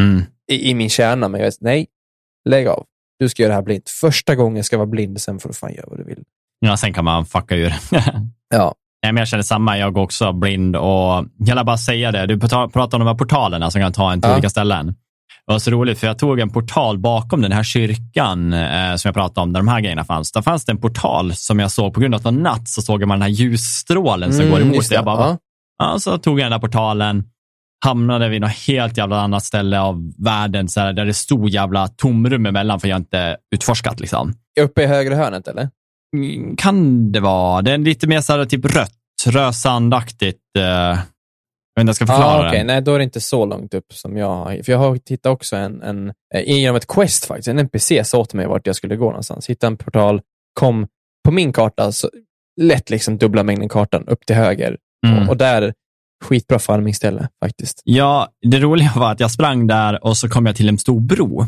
[0.01, 0.23] mm.
[0.51, 1.87] i, i min kärna, men jag vet, nej,
[2.49, 2.85] lägg av.
[3.19, 3.89] Du ska göra det här blint.
[3.89, 6.23] Första gången ska jag vara blind, sen får du fan göra vad du vill.
[6.59, 7.73] ja sen kan man fucka ur.
[8.53, 8.75] Ja.
[9.03, 9.77] Nej, men jag känner samma.
[9.77, 12.25] Jag går också blind och jag vill bara säga det.
[12.25, 14.33] Du prat- pratar om de här portalerna som kan ta en till Ja.
[14.35, 14.95] olika ställen.
[15.51, 19.07] Det var så roligt för jag tog en portal bakom den här kyrkan eh, som
[19.09, 20.31] jag pratade om där de här grejerna fanns.
[20.31, 22.67] Där fanns det en portal som jag såg på grund av att det var natt
[22.69, 24.95] så såg man den här ljusstrålen som Mm, går emot det.
[24.95, 25.37] Jag bara, Ja.
[25.83, 25.99] ja.
[25.99, 27.23] så tog jag den där portalen,
[27.85, 31.87] hamnade vid något helt jävla annat ställe av världen så här, där det stod jävla
[31.87, 33.99] tomrum emellan för jag inte utforskat.
[33.99, 34.33] Liksom.
[34.61, 35.69] Uppe i högra hörnet, eller?
[36.17, 37.61] Mm, Kan det vara?
[37.61, 38.93] Det är lite mer så här, typ rött,
[39.27, 40.39] rösandaktigt.
[40.57, 40.99] Eh,
[41.73, 42.59] jag inte jag ska förklara ah, okej.
[42.59, 42.65] det.
[42.65, 44.63] Nej, då är det inte så långt upp som jag har.
[44.63, 47.47] För jag har hittat också en, en eh, genom ett quest faktiskt.
[47.47, 49.49] En NPC sa åt mig vart jag skulle gå någonstans.
[49.49, 50.21] Hitta en portal,
[50.53, 50.87] kom
[51.25, 52.09] på min karta, så
[52.61, 54.77] lätt liksom dubbla mängden kartan upp till höger.
[55.07, 55.23] Mm.
[55.23, 55.73] Och, och där,
[56.23, 57.81] skitbra farmingställe faktiskt.
[57.83, 60.99] Ja, det roliga var att jag sprang där och så kom jag till en stor
[60.99, 61.41] bro.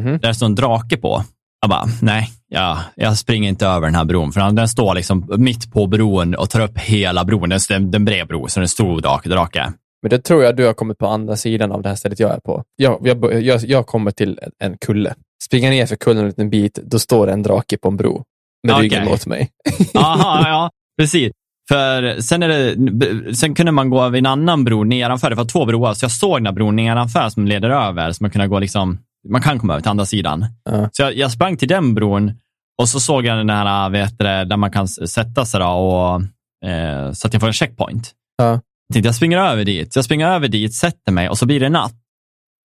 [0.00, 0.18] Mhm.
[0.18, 1.24] Där det står en drake på.
[1.66, 4.32] Jag bara, nej, ja, jag springer inte över den här bron.
[4.32, 7.48] För den står liksom mitt på bron och tar upp hela bron.
[7.48, 9.72] Den, den, den bred bro, så det är en stor drake.
[10.02, 12.30] Men det tror jag du har kommit på andra sidan av det här stället jag
[12.34, 12.62] är på.
[12.76, 15.14] Jag, jag, jag, jag kommer till en- kulle.
[15.44, 18.22] Springer ner för kullen en liten bit, då står det en drake på en bro.
[18.66, 18.82] Med Okej.
[18.82, 19.48] ryggen mot mig.
[19.94, 21.32] Aha, ja, precis.
[21.68, 25.30] För sen, är det, sen kunde man gå över en annan bro nedanför.
[25.30, 28.12] Det var två broar, så jag såg den här bron nedanför som leder över.
[28.12, 30.46] Så man, kunde gå liksom, man kan komma över till andra sidan.
[30.64, 30.88] Ja.
[30.92, 32.32] Så jag, jag sprang till den bron
[32.78, 36.22] och så såg jag den här, vet du, där man kan sätta sig och,
[36.70, 38.12] eh, så att jag får en checkpoint.
[38.36, 38.60] Ja.
[38.88, 39.96] Jag tänkte jag springer över dit.
[39.96, 41.94] Jag springer över dit, sätter mig och så blir det natt.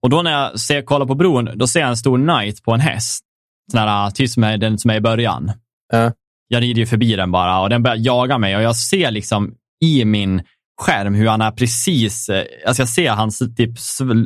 [0.03, 2.73] Och då när jag ser, kollar på bron, då ser jag en stor knight på
[2.73, 3.25] en häst.
[3.71, 5.53] sån här, typ som är, den som är i början.
[5.93, 6.13] Ja.
[6.49, 9.55] Jag rider ju förbi den bara och den börjar jaga mig och jag ser liksom
[9.85, 10.43] i min
[10.81, 13.71] skärm hur han är precis, eh, alltså jag ser hans typ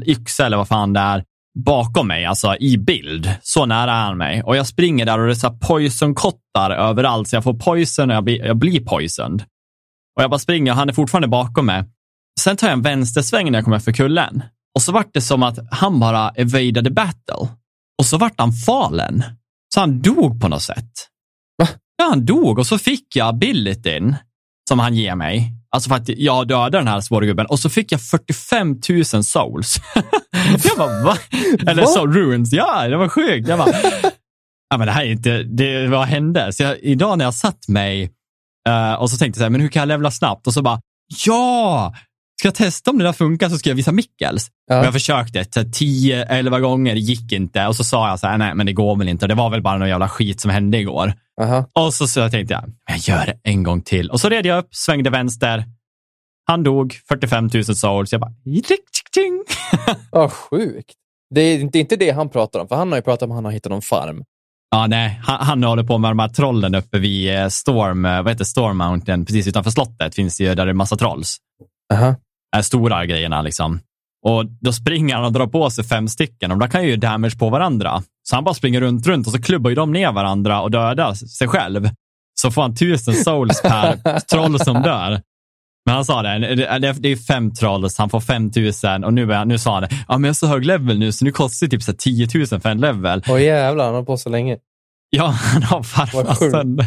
[0.06, 1.24] yxa eller vad fan det är
[1.58, 3.30] bakom mig, alltså i bild.
[3.42, 4.42] Så nära är han mig.
[4.42, 8.16] Och jag springer där och det är så poison-kottar överallt, så jag får poison och
[8.16, 9.42] jag blir, jag blir poisoned.
[10.16, 11.84] Och jag bara springer och han är fortfarande bakom mig.
[12.40, 14.42] Sen tar jag en vänstersväng när jag kommer för kullen.
[14.74, 17.48] Och så vart det som att han bara evadade battle.
[17.98, 19.24] Och så vart han falen.
[19.74, 20.92] Så han dog på något sätt.
[21.58, 21.68] Va?
[21.96, 24.16] Ja, han dog och så fick jag abilityn
[24.68, 25.52] som han ger mig.
[25.74, 29.04] Alltså för att jag dödade den här svåra gubben och så fick jag 45 000
[29.04, 29.80] souls.
[30.64, 31.16] jag bara, va?
[31.66, 31.86] Eller Va?
[31.86, 32.52] så ruins.
[32.52, 33.48] Ja, det var sjukt.
[33.48, 33.72] Jag bara,
[34.70, 36.52] ja men det här är inte, det, vad hände?
[36.52, 38.10] Så jag, idag när jag satt mig
[38.68, 40.46] uh, och så tänkte jag så här, men hur kan jag levla snabbt?
[40.46, 40.80] Och så bara,
[41.26, 41.94] ja,
[42.44, 44.50] ska jag testa om det där funkar så ska jag visa Mickels.
[44.66, 44.78] Ja.
[44.78, 47.66] Och jag försökte 10-11 gånger, det gick inte.
[47.66, 49.26] Och så sa jag så här, nej men det går väl inte.
[49.26, 51.12] Det var väl bara någon jävla skit som hände igår.
[51.40, 51.70] Aha.
[51.72, 54.10] Och så, så jag tänkte jag, jag gör det en gång till.
[54.10, 55.64] Och så red jag upp, svängde vänster.
[56.46, 58.12] Han dog, 45 000 souls.
[58.12, 58.32] Jag bara,
[59.12, 59.44] ting.
[60.10, 60.94] Vad sjukt.
[61.34, 63.36] Det är inte, inte det han pratar om, för han har ju pratat om att
[63.36, 64.24] han har hittat någon farm.
[64.70, 68.22] Ja, nej, han, han håller på med de här trollen uppe vid eh, Storm, eh,
[68.22, 71.36] vad heter Storm Mountain, precis utanför slottet finns det ju där det är massa trolls.
[71.92, 72.14] Aha.
[72.54, 73.80] Är stora grejerna liksom.
[74.26, 77.38] Och då springer han och drar på sig fem stycken och de kan ju damage
[77.38, 78.02] på varandra.
[78.22, 81.14] Så han bara springer runt, runt och så klubbar ju de ner varandra och dödar
[81.14, 81.90] sig själv.
[82.40, 85.20] Så får han tusen souls per troll som dör.
[85.86, 86.38] Men han sa det,
[86.98, 89.88] det är fem trolls, han får fem tusen och nu, är, nu sa han det,
[90.08, 91.96] ja men jag är så hög level nu så nu kostar det typ så här
[91.96, 93.22] 10 000 för en level.
[93.28, 94.58] Åh jävlar, han har på så länge.
[95.10, 96.86] Ja, han har farmat sönder.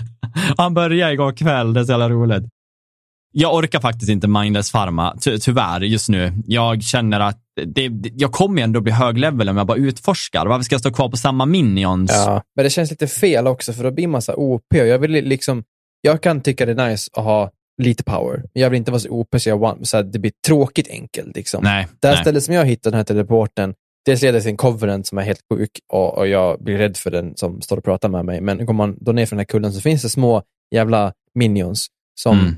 [0.58, 2.43] Han började igår kväll, det är så jävla roligt.
[3.31, 6.33] Jag orkar faktiskt inte mindless farma, ty tyvärr, just nu.
[6.45, 10.45] Jag känner att det, det- jag kommer ändå bli hög level om jag bara utforskar.
[10.45, 12.11] Varför ska jag stå kvar på samma minions?
[12.13, 12.41] Ja.
[12.55, 14.61] Men det känns lite fel också, för då blir man så OP.
[14.75, 15.63] Jag, vill liksom,
[16.01, 18.99] jag kan tycka det är nice att ha lite power, men jag vill inte vara
[18.99, 21.35] så OP så, jag one, så det blir tråkigt enkelt.
[21.35, 21.63] Liksom.
[21.63, 22.23] Nej, Det här nej.
[22.23, 23.73] stället som jag hittade, den här teleporten,
[24.05, 27.11] dels leder till en covenant som är helt sjuk och, och jag blir rädd för
[27.11, 28.41] den som står och pratar med mig.
[28.41, 30.43] Men går man då ner för den här kullen så finns det små
[30.75, 31.87] jävla minions
[32.19, 32.55] som Mm.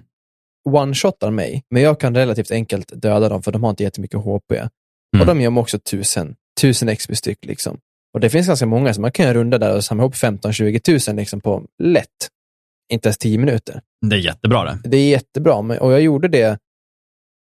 [0.70, 4.52] One-shotar mig, men jag kan relativt enkelt döda dem för de har inte jättemycket HP.
[4.52, 4.70] Mm.
[5.20, 7.46] Och de gör mig också tusen, tusen XP styck.
[7.46, 7.80] Liksom.
[8.14, 11.16] Och det finns ganska många, så man kan runda där och samla ihop 15-20 tusen
[11.16, 12.08] liksom på lätt.
[12.94, 13.82] Inte ens 10 minuter.
[14.08, 14.80] Det är jättebra det.
[14.84, 16.60] Det är jättebra, och jag gjorde det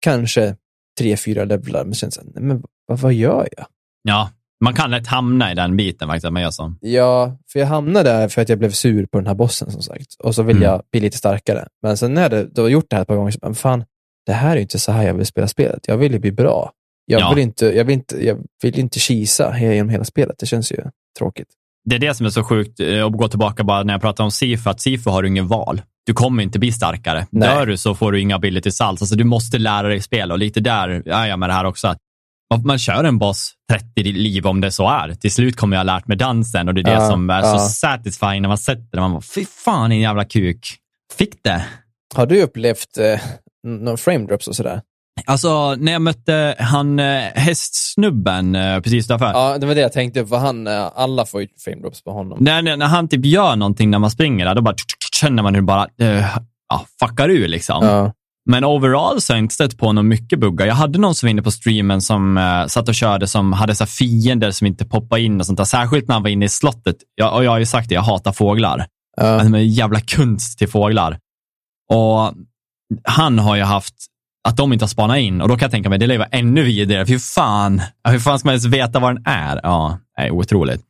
[0.00, 0.56] kanske
[0.98, 3.66] tre, fyra levlar, men sen så, men vad, vad gör jag?
[4.02, 4.30] Ja,
[4.64, 6.74] man kan lätt hamna i den biten faktiskt, att man gör så.
[6.80, 9.82] Ja, för jag hamnade där för att jag blev sur på den här bossen som
[9.82, 10.14] sagt.
[10.18, 10.68] Och så vill Mm.
[10.68, 11.66] jag bli lite starkare.
[11.82, 13.84] Men sen när hade då gjort det här ett par gånger, så men fan,
[14.26, 15.80] det här är ju inte så här jag vill spela spelet.
[15.88, 16.72] Jag vill ju bli bra.
[17.06, 17.30] Jag, Ja.
[17.34, 20.36] vill, inte, jag, vill, inte, jag vill inte kisa genom hela spelet.
[20.38, 20.76] Det känns ju
[21.18, 21.48] tråkigt.
[21.84, 24.24] Det är det som är så sjukt, eh, att gå tillbaka bara när jag pratar
[24.24, 25.82] om Sifu, att Sifu har du ingen val.
[26.06, 27.26] Du kommer inte bli starkare.
[27.30, 27.48] Nej.
[27.48, 29.02] Dör du så får du inga abilities alls.
[29.02, 31.88] Alltså, du måste lära dig spela och lite där är jag med det här också.
[31.88, 31.98] Att
[32.64, 35.14] man, kör en boss 30 liv om det så är.
[35.14, 37.40] Till slut kommer jag ha lärt mig dansen och det är det Ja, som är
[37.40, 37.58] ja.
[37.58, 39.00] så satisfying när man sätter det.
[39.00, 40.76] Man bara, fy fan din jävla kuk.
[41.18, 41.64] Fick det.
[42.14, 43.20] Har du upplevt eh,
[43.66, 44.80] någon frame drops och sådär?
[45.24, 49.26] Alltså, när jag mötte han eh, hästsnubben eh, precis därför.
[49.26, 52.10] Ja, det var det jag tänkte, för han, eh, alla får ju frame drops på
[52.10, 52.38] honom.
[52.40, 54.74] När, när, när han typ gör någonting när man springer då bara
[55.20, 56.24] känner man hur det bara uh,
[56.68, 58.10] ja, fuckar ur liksom.
[58.46, 60.66] Men overall så har jag inte stött på någon mycket buggar.
[60.66, 63.74] Jag hade någon som var inne på streamen som uh, satt och körde som hade
[63.74, 65.64] så fiender som inte poppade in och sånt där.
[65.64, 66.96] Särskilt när han var inne i slottet.
[67.14, 68.86] Jag, och jag har ju sagt det, jag hatar fåglar.
[69.16, 69.42] Ja.
[69.42, 71.18] De är jävla kunst till fåglar.
[71.92, 72.32] Och
[73.04, 73.94] han har ju haft
[74.48, 76.62] att de inte har spanat in och då kan jag tänka mig, det lever ännu
[76.62, 77.06] vidare.
[77.06, 79.60] Fy fan, hur fan ska man ens veta vad den är?
[79.62, 80.80] Ja, det är otroligt.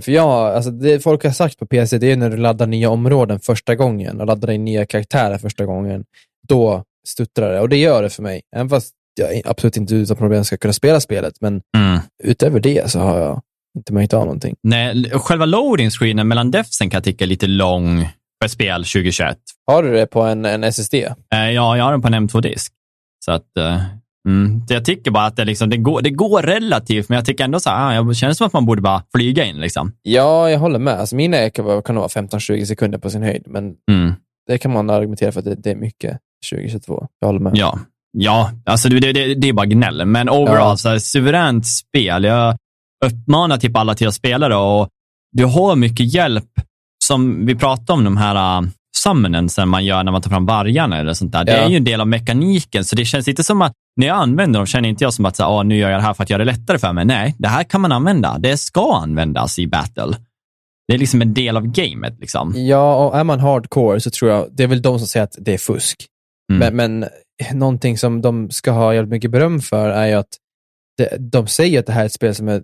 [0.00, 2.90] För jag, alltså det folk har sagt på PC, det är när du laddar nya
[2.90, 6.04] områden första gången och laddar in nya karaktärer första gången.
[6.48, 8.42] Då stuttrar det och det gör det för mig.
[8.56, 12.00] Även fast jag absolut inte utan problem ska kunna spela spelet, men Mm.
[12.24, 13.40] utöver det så har jag
[13.78, 14.54] inte märkt av någonting.
[14.62, 18.08] Nej, själva loading screenen mellan defsen kan jag tycka är lite lång
[18.42, 19.38] för spel 2021.
[19.66, 20.94] Har du det på en, en SSD?
[20.94, 21.10] Eh,
[21.50, 22.72] ja, jag har den på en M2-disk.
[23.24, 23.82] Så att, eh,
[24.28, 27.44] mm, jag tycker bara att det, liksom, det, går, det går relativt, men jag tycker
[27.44, 29.56] ändå så här, ah, jag känner som att man borde bara flyga in.
[29.56, 29.92] Liksom.
[30.02, 30.94] Ja, jag håller med.
[30.94, 34.14] Alltså, mina kan vara, kan vara 15-20 sekunder på sin höjd, men Mm,
[34.46, 36.18] det kan man argumentera för att det, det är mycket
[36.50, 37.06] 2022.
[37.20, 37.52] Jag håller med.
[37.56, 37.78] ja.
[38.12, 40.04] ja, alltså det, det, det är bara gnäll.
[40.06, 40.76] Men overall, Ja.
[40.76, 42.24] så här, suveränt spel.
[42.24, 42.56] Jag
[43.04, 44.88] uppmanar typ alla till att spela det och
[45.32, 46.44] du har mycket hjälp
[47.04, 50.98] som vi pratade om, de här uh, summonensen man gör när man tar fram vargarna
[50.98, 51.44] eller sånt där.
[51.44, 51.58] Det Ja.
[51.58, 54.60] är ju en del av mekaniken, så det känns inte som att när jag använder
[54.60, 56.30] dem känner inte jag som att så, "Ah, nu gör jag det här för att
[56.30, 57.04] göra det lättare för mig.
[57.04, 58.38] Nej, det här kan man använda.
[58.38, 60.16] Det ska användas i battle.
[60.88, 62.20] det är liksom en del av gamet.
[62.20, 62.52] Liksom.
[62.56, 65.36] Ja, och är man hardcore så tror jag, det är väl de som säger att
[65.40, 66.06] det är fusk.
[66.52, 66.76] Mm.
[66.76, 67.10] Men, men
[67.58, 70.38] någonting som de ska ha jävligt mycket beröm för är ju att
[70.96, 72.62] det, de säger att det här är ett spel som är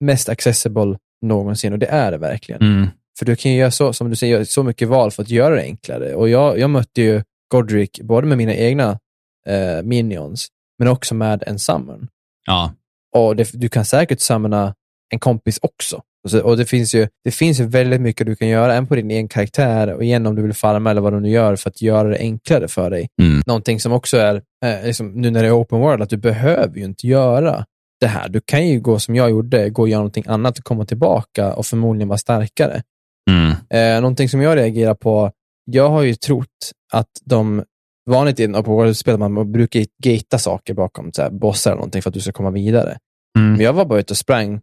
[0.00, 2.60] mest accessible någonsin och det är det verkligen.
[2.60, 2.88] Mm.
[3.18, 5.54] För du kan ju göra så, som du säger, så mycket val för att göra
[5.54, 6.14] det enklare.
[6.14, 8.98] Och jag, jag mötte ju Godric både med mina egna
[9.46, 10.48] eh, minions,
[10.78, 12.08] men också med en summon.
[12.46, 12.72] Ja.
[13.16, 14.74] Och det, du kan säkert summona
[15.10, 16.02] en kompis också.
[16.42, 19.10] Och det finns, ju, det finns ju väldigt mycket du kan göra, en på din
[19.10, 21.82] egen karaktär och igen om du vill farma eller vad du nu gör för att
[21.82, 23.08] göra det enklare för dig.
[23.22, 23.42] Mm.
[23.46, 26.76] Någonting som också är, eh, liksom, nu när det är open world, att du behöver
[26.76, 27.64] ju inte göra
[28.00, 28.28] det här.
[28.28, 31.54] Du kan ju gå som jag gjorde, gå och göra någonting annat och komma tillbaka
[31.54, 32.82] och förmodligen vara starkare.
[33.30, 33.50] Mm.
[33.70, 35.30] Eh, någonting som jag reagerar på,
[35.64, 37.62] jag har ju trott att de
[38.10, 42.10] vanligt i open world-spel, man brukar gata saker bakom så här, bossar eller någonting för
[42.10, 42.98] att du ska komma vidare.
[43.38, 43.52] Mm.
[43.52, 44.60] Men jag var bara ute och sprang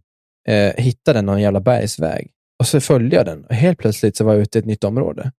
[0.48, 4.34] eh, hittade någon jävla bergsväg och så följde jag den och helt plötsligt så var
[4.34, 5.32] jag ute i ett nytt område.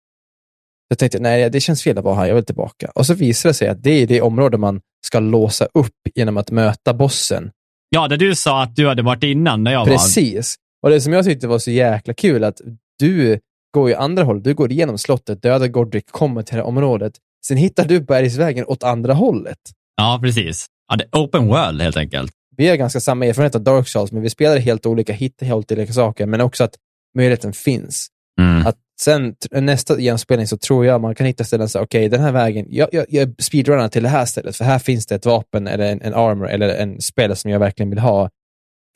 [0.88, 2.92] Jag tänkte, nej, det känns fel att vara här, jag vill tillbaka.
[2.96, 6.38] Och så visade det sig att det är det område man ska låsa upp genom
[6.38, 7.52] att möta bossen.
[7.90, 10.18] Ja, det du sa att du hade varit innan när jag Precis.
[10.18, 10.24] var.
[10.24, 10.56] Precis.
[10.84, 12.62] Och det som jag tyckte var så jäkla kul, att
[13.00, 13.40] du
[13.74, 14.44] går i andra hållet.
[14.44, 17.14] Du går igenom slottet, dödar Godric, kommer till det här området.
[17.46, 19.60] Sen hittar du bergsvägen åt andra hållet.
[19.96, 20.66] Ja, precis.
[20.88, 24.12] Ja, det är open world helt enkelt vi har ganska samma erfarenhet av Dark Souls,
[24.12, 26.76] men vi spelar helt olika, hittar helt olika saker, men också att
[27.18, 28.08] möjligheten finns.
[28.42, 28.68] Mm.
[28.68, 32.32] Att sen nästa genomspelning så tror jag man kan hitta ställen okej, okay, den här
[32.32, 35.68] vägen, jag, jag, jag speedrunnar till det här stället, för här finns det ett vapen
[35.68, 38.30] eller en, en armor eller en spel som jag verkligen vill ha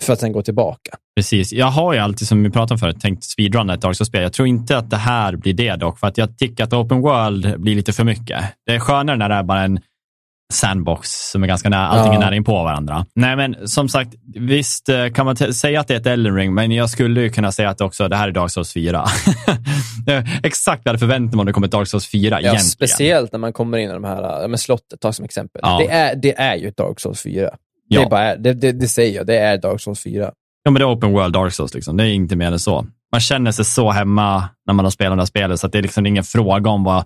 [0.04, 0.92] för att sen gå tillbaka.
[1.16, 1.54] Precis.
[1.54, 4.22] Jag har ju alltid, som vi pratade om förut, tänkt speedrunna ett Dark Souls-spel.
[4.24, 7.02] Jag tror inte att det här blir det dock, för att jag tycker att open
[7.02, 8.44] world blir lite för mycket.
[8.66, 9.80] Det är skönare när det är bara en
[10.54, 13.06] sandbox som är ganska nära, allting är nära in på varandra.
[13.16, 16.54] Nej, men som sagt, visst eh, kan man säga att det är ett Elden Ring,
[16.54, 19.06] men jag skulle ju kunna säga att det också det här är Dark Souls 4.
[20.44, 22.60] Exakt vad mig om det kommer Dark Souls 4 ja, egentligen.
[22.66, 25.62] Speciellt när man kommer in i de här, ja, men slottet, ta som exempel.
[25.64, 25.78] Ja.
[25.78, 27.50] Det, är, det är ju Dark Souls 4.
[27.90, 28.10] Det, ja.
[28.10, 30.32] bara, det, det, det, säger jag, det är Dark Souls 4.
[30.64, 31.98] Ja, men det är open world Dark Souls, liksom.
[31.98, 32.86] det är inte mer än så.
[33.12, 35.82] Man känner sig så hemma när man har spelat det här spelet, så det är
[35.82, 37.04] liksom ingen fråga om vad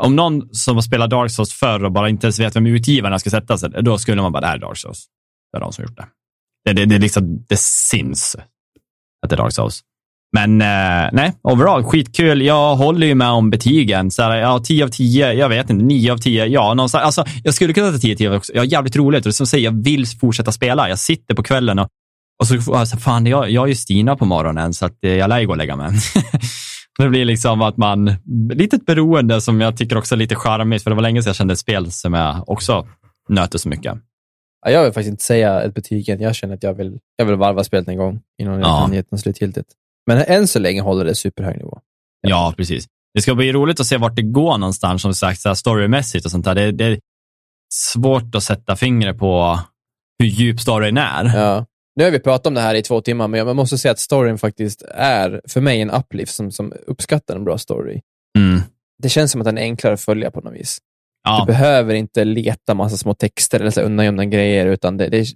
[0.00, 3.18] om någon som har spelat Dark Souls förr och bara inte ens vet vem utgivarna
[3.18, 5.06] ska sätta sig, då skulle man bara, det här är Dark Souls.
[5.52, 6.06] Det är de som har gjort det.
[6.64, 8.36] Det, det, det, liksom, det syns
[9.22, 9.82] att det är Dark Souls.
[10.32, 12.42] Men eh, nej, overall, skitkul.
[12.42, 14.10] Jag håller ju med om betygen.
[14.10, 17.04] Så här, ja, 10 av 10, jag vet inte, 9 av 10, ja, någonstans.
[17.04, 18.52] Alltså, jag skulle kunna ta 10 av 10 också.
[18.52, 19.26] Jag har jävligt roligt.
[19.26, 20.88] Och som säger, jag vill fortsätta spela.
[20.88, 21.88] Jag sitter på kvällen och,
[22.40, 25.28] och så, alltså, fan, jag, jag är ju Stina på morgonen, så att, eh, jag
[25.28, 25.90] lär ju gå och lägga mig.
[26.98, 28.14] Det blir liksom att man,
[28.54, 31.28] lite ett beroende som jag tycker också är lite charmigt, för det var länge sedan
[31.28, 32.86] jag kände ett spel som jag också
[33.28, 33.94] nöter så mycket.
[34.66, 36.20] Ja, jag vill faktiskt inte säga ett betyg än.
[36.20, 39.02] Jag känner att jag vill, jag vill varva spelet en gång innan jag kan ge
[39.10, 39.68] något slutgiltigt.
[40.06, 41.78] Men än så länge håller det superhög nivå.
[42.20, 42.28] Ja.
[42.30, 42.86] ja, precis.
[43.14, 46.30] Det ska bli roligt att se vart det går någonstans, som sagt, så storymässigt och
[46.30, 46.54] sånt där.
[46.54, 46.98] Det, det är
[47.74, 49.60] svårt att sätta fingret på
[50.18, 51.24] hur djup storyn är.
[51.24, 51.66] Ja.
[51.96, 53.98] Nu har vi pratat om det här i två timmar, men jag måste säga att
[53.98, 58.00] storyn faktiskt är för mig en uplift som, som uppskattar en bra story.
[58.38, 58.60] Mm.
[59.02, 60.78] Det känns som att den är enklare att följa på något vis.
[61.24, 61.40] Ja.
[61.40, 65.26] Du behöver inte leta massa små texter eller undangömda grejer, utan det, det är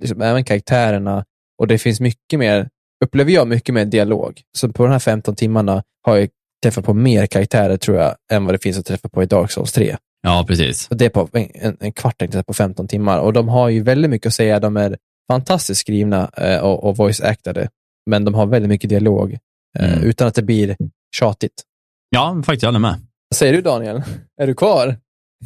[0.00, 1.24] liksom även karaktärerna
[1.58, 2.68] och det finns mycket mer,
[3.04, 4.42] upplever jag, mycket mer dialog.
[4.58, 6.28] Så på de här 15 timmarna har jag
[6.62, 9.50] träffat på mer karaktärer, tror jag, än vad det finns att träffa på i Dark
[9.50, 9.96] Souls 3.
[10.22, 10.88] Ja, precis.
[10.88, 13.18] Och det är på en, en kvart, på 15 timmar.
[13.18, 14.60] Och de har ju väldigt mycket att säga.
[14.60, 14.96] De är
[15.32, 17.68] fantastiskt skrivna eh, och, och voice-actade,
[18.10, 19.38] men de har väldigt mycket dialog
[19.78, 20.04] eh, mm.
[20.04, 20.76] utan att det blir
[21.16, 21.62] tjatigt.
[22.10, 22.96] Ja, faktiskt, jag håller med.
[23.30, 24.02] Vad säger du Daniel?
[24.42, 24.96] Är du kvar?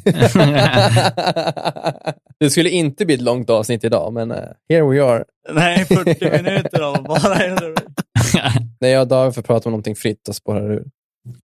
[2.40, 5.24] det skulle inte bli ett långt avsnitt idag, men uh, here we are.
[5.52, 7.34] Nej, 40 minuter av bara
[8.80, 10.84] När jag och David får prata om någonting fritt och spårar ur.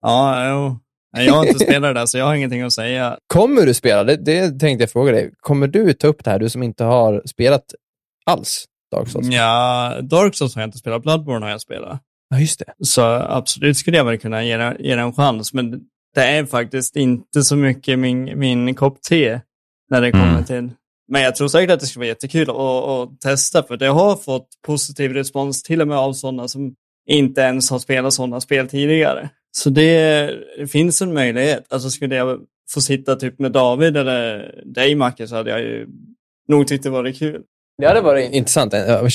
[0.03, 0.79] Ja, jo.
[1.25, 3.19] Jag har inte spelat det där, så jag har ingenting att säga.
[3.27, 4.05] Kommer du spela?
[4.05, 5.33] Det, det tänkte jag fråga dig.
[5.41, 7.65] Kommer du ta upp det här, du som inte har spelat
[8.31, 9.29] alls Dark Souls?
[9.31, 11.03] Ja, Dark Souls har jag inte spelat.
[11.03, 12.01] Bloodborne har jag spelat.
[12.31, 12.85] Ja, just det.
[12.85, 15.81] Så absolut skulle jag väl kunna ge, ge det en chans, men
[16.15, 19.41] det är faktiskt inte så mycket min, min kopp te
[19.91, 20.45] när det kommer mm.
[20.45, 20.71] till.
[21.09, 24.17] Men jag tror säkert att det skulle vara jättekul att, att testa, för det har
[24.17, 26.75] fått positiv respons till och med av sådana som
[27.07, 29.31] inte ens har spelat sådana spel tidigare.
[29.53, 30.27] Så det,
[30.59, 31.73] det, finns en möjlighet.
[31.73, 32.41] Alltså skulle jag
[32.75, 35.87] få sitta typ med David eller dig Macke så hade jag ju
[36.49, 37.43] nog tyckt det varit kul.
[37.81, 39.13] Det hade varit intressant att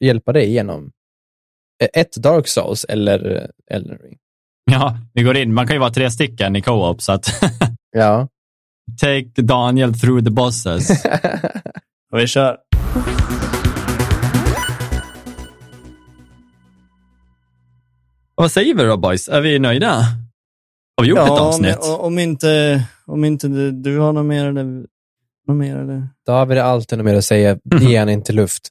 [0.00, 0.90] hjälpa dig igenom
[1.92, 4.16] ett Dark Souls eller Elden Ring.
[4.70, 5.54] Ja, vi går in.
[5.54, 7.26] Man kan ju vara tre stycken i co-op, så att...
[7.90, 8.28] ja.
[9.00, 11.04] Take Daniel through the bosses.
[12.12, 12.56] Och vi kör.
[18.34, 19.28] Vad säger vi då boys?
[19.28, 19.92] Är vi nöjda?
[20.96, 21.78] Har vi gjort ja, ett avsnitt?
[21.78, 24.86] Om, om, inte, om inte du, du har något mer, eller,
[25.46, 26.08] något mer eller?
[26.26, 27.58] David har alltid något mer att säga.
[27.80, 28.68] Ge han inte luft.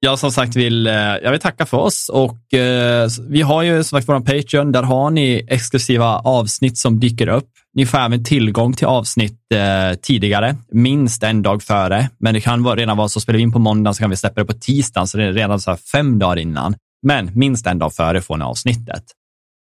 [0.00, 3.84] Jag som sagt vill, eh, jag vill tacka för oss och eh, vi har ju
[3.84, 4.72] som sagt vår Patreon.
[4.72, 7.48] Där har ni exklusiva avsnitt som dyker upp.
[7.74, 12.10] Ni får även tillgång till avsnitt eh, tidigare, minst en dag före.
[12.18, 14.16] Men det kan vara, redan vara så, spelar vi in på måndag så kan vi
[14.16, 16.74] släppa det på tisdagen, så det är redan så fem dagar innan.
[17.02, 19.02] Men minst en dag före får ni avsnittet.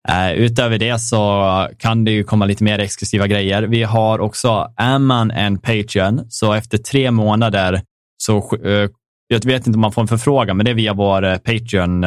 [0.10, 3.64] Uh, utöver det så kan det ju komma lite mer exklusiva grejer.
[3.64, 7.82] Vi har också, är man en Patreon, så efter tre månader
[8.18, 8.90] så uh,
[9.28, 12.02] jag vet inte om man får en förfrågan, men det är via vår eh, Patreon,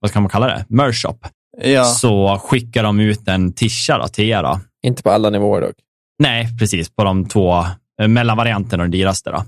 [0.00, 1.26] vad ska man kalla det, Mershop.
[1.62, 1.84] Ja.
[1.84, 4.42] Så skickar de ut en tisha då, till er.
[4.42, 4.60] Då.
[4.82, 5.74] Inte på alla nivåer dock?
[6.18, 6.90] Nej, precis.
[6.90, 7.64] På de två
[8.06, 9.30] mellanvarianterna och den dyraste.
[9.30, 9.44] Då.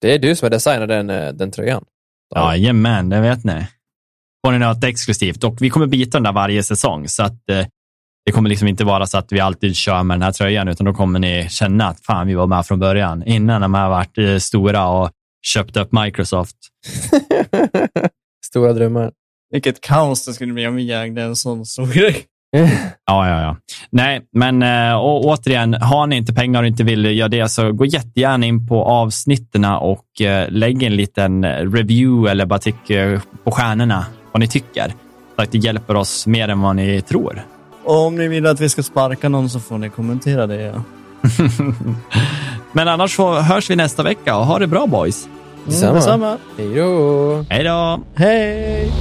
[0.00, 1.84] Det är du som har designat den, den tröjan?
[2.36, 3.66] Jajamän, det vet ni
[4.46, 7.08] får ni något exklusivt och vi kommer byta den där varje säsong.
[7.08, 7.66] Så att eh,
[8.24, 10.84] det kommer liksom inte vara så att vi alltid kör med den här tröjan, utan
[10.84, 14.18] då kommer ni känna att fan, vi var med från början, innan de har varit
[14.18, 15.10] eh, stora och
[15.42, 16.56] köpt upp Microsoft.
[18.46, 19.12] stora drömmar.
[19.50, 22.24] Vilket kaos det skulle bli om vi ägde en sån stor grej.
[23.06, 23.56] ja, ja, ja.
[23.90, 27.84] Nej, men äh, återigen, har ni inte pengar och inte vill göra det, så gå
[27.84, 33.50] jättegärna in på avsnitten och äh, lägg en liten review eller bara tyck äh, på
[33.50, 34.94] stjärnorna vad ni tycker.
[35.36, 37.42] Så att det hjälper oss mer än vad ni tror.
[37.84, 40.62] Och om ni vill att vi ska sparka någon så får ni kommentera det.
[40.62, 40.82] Ja.
[42.72, 45.28] Men annars får, hörs vi nästa vecka och ha det bra boys.
[45.66, 46.28] Detsamma.
[46.28, 47.44] Mm, Hej då.
[47.48, 48.00] Hej då.
[48.14, 48.92] Hej.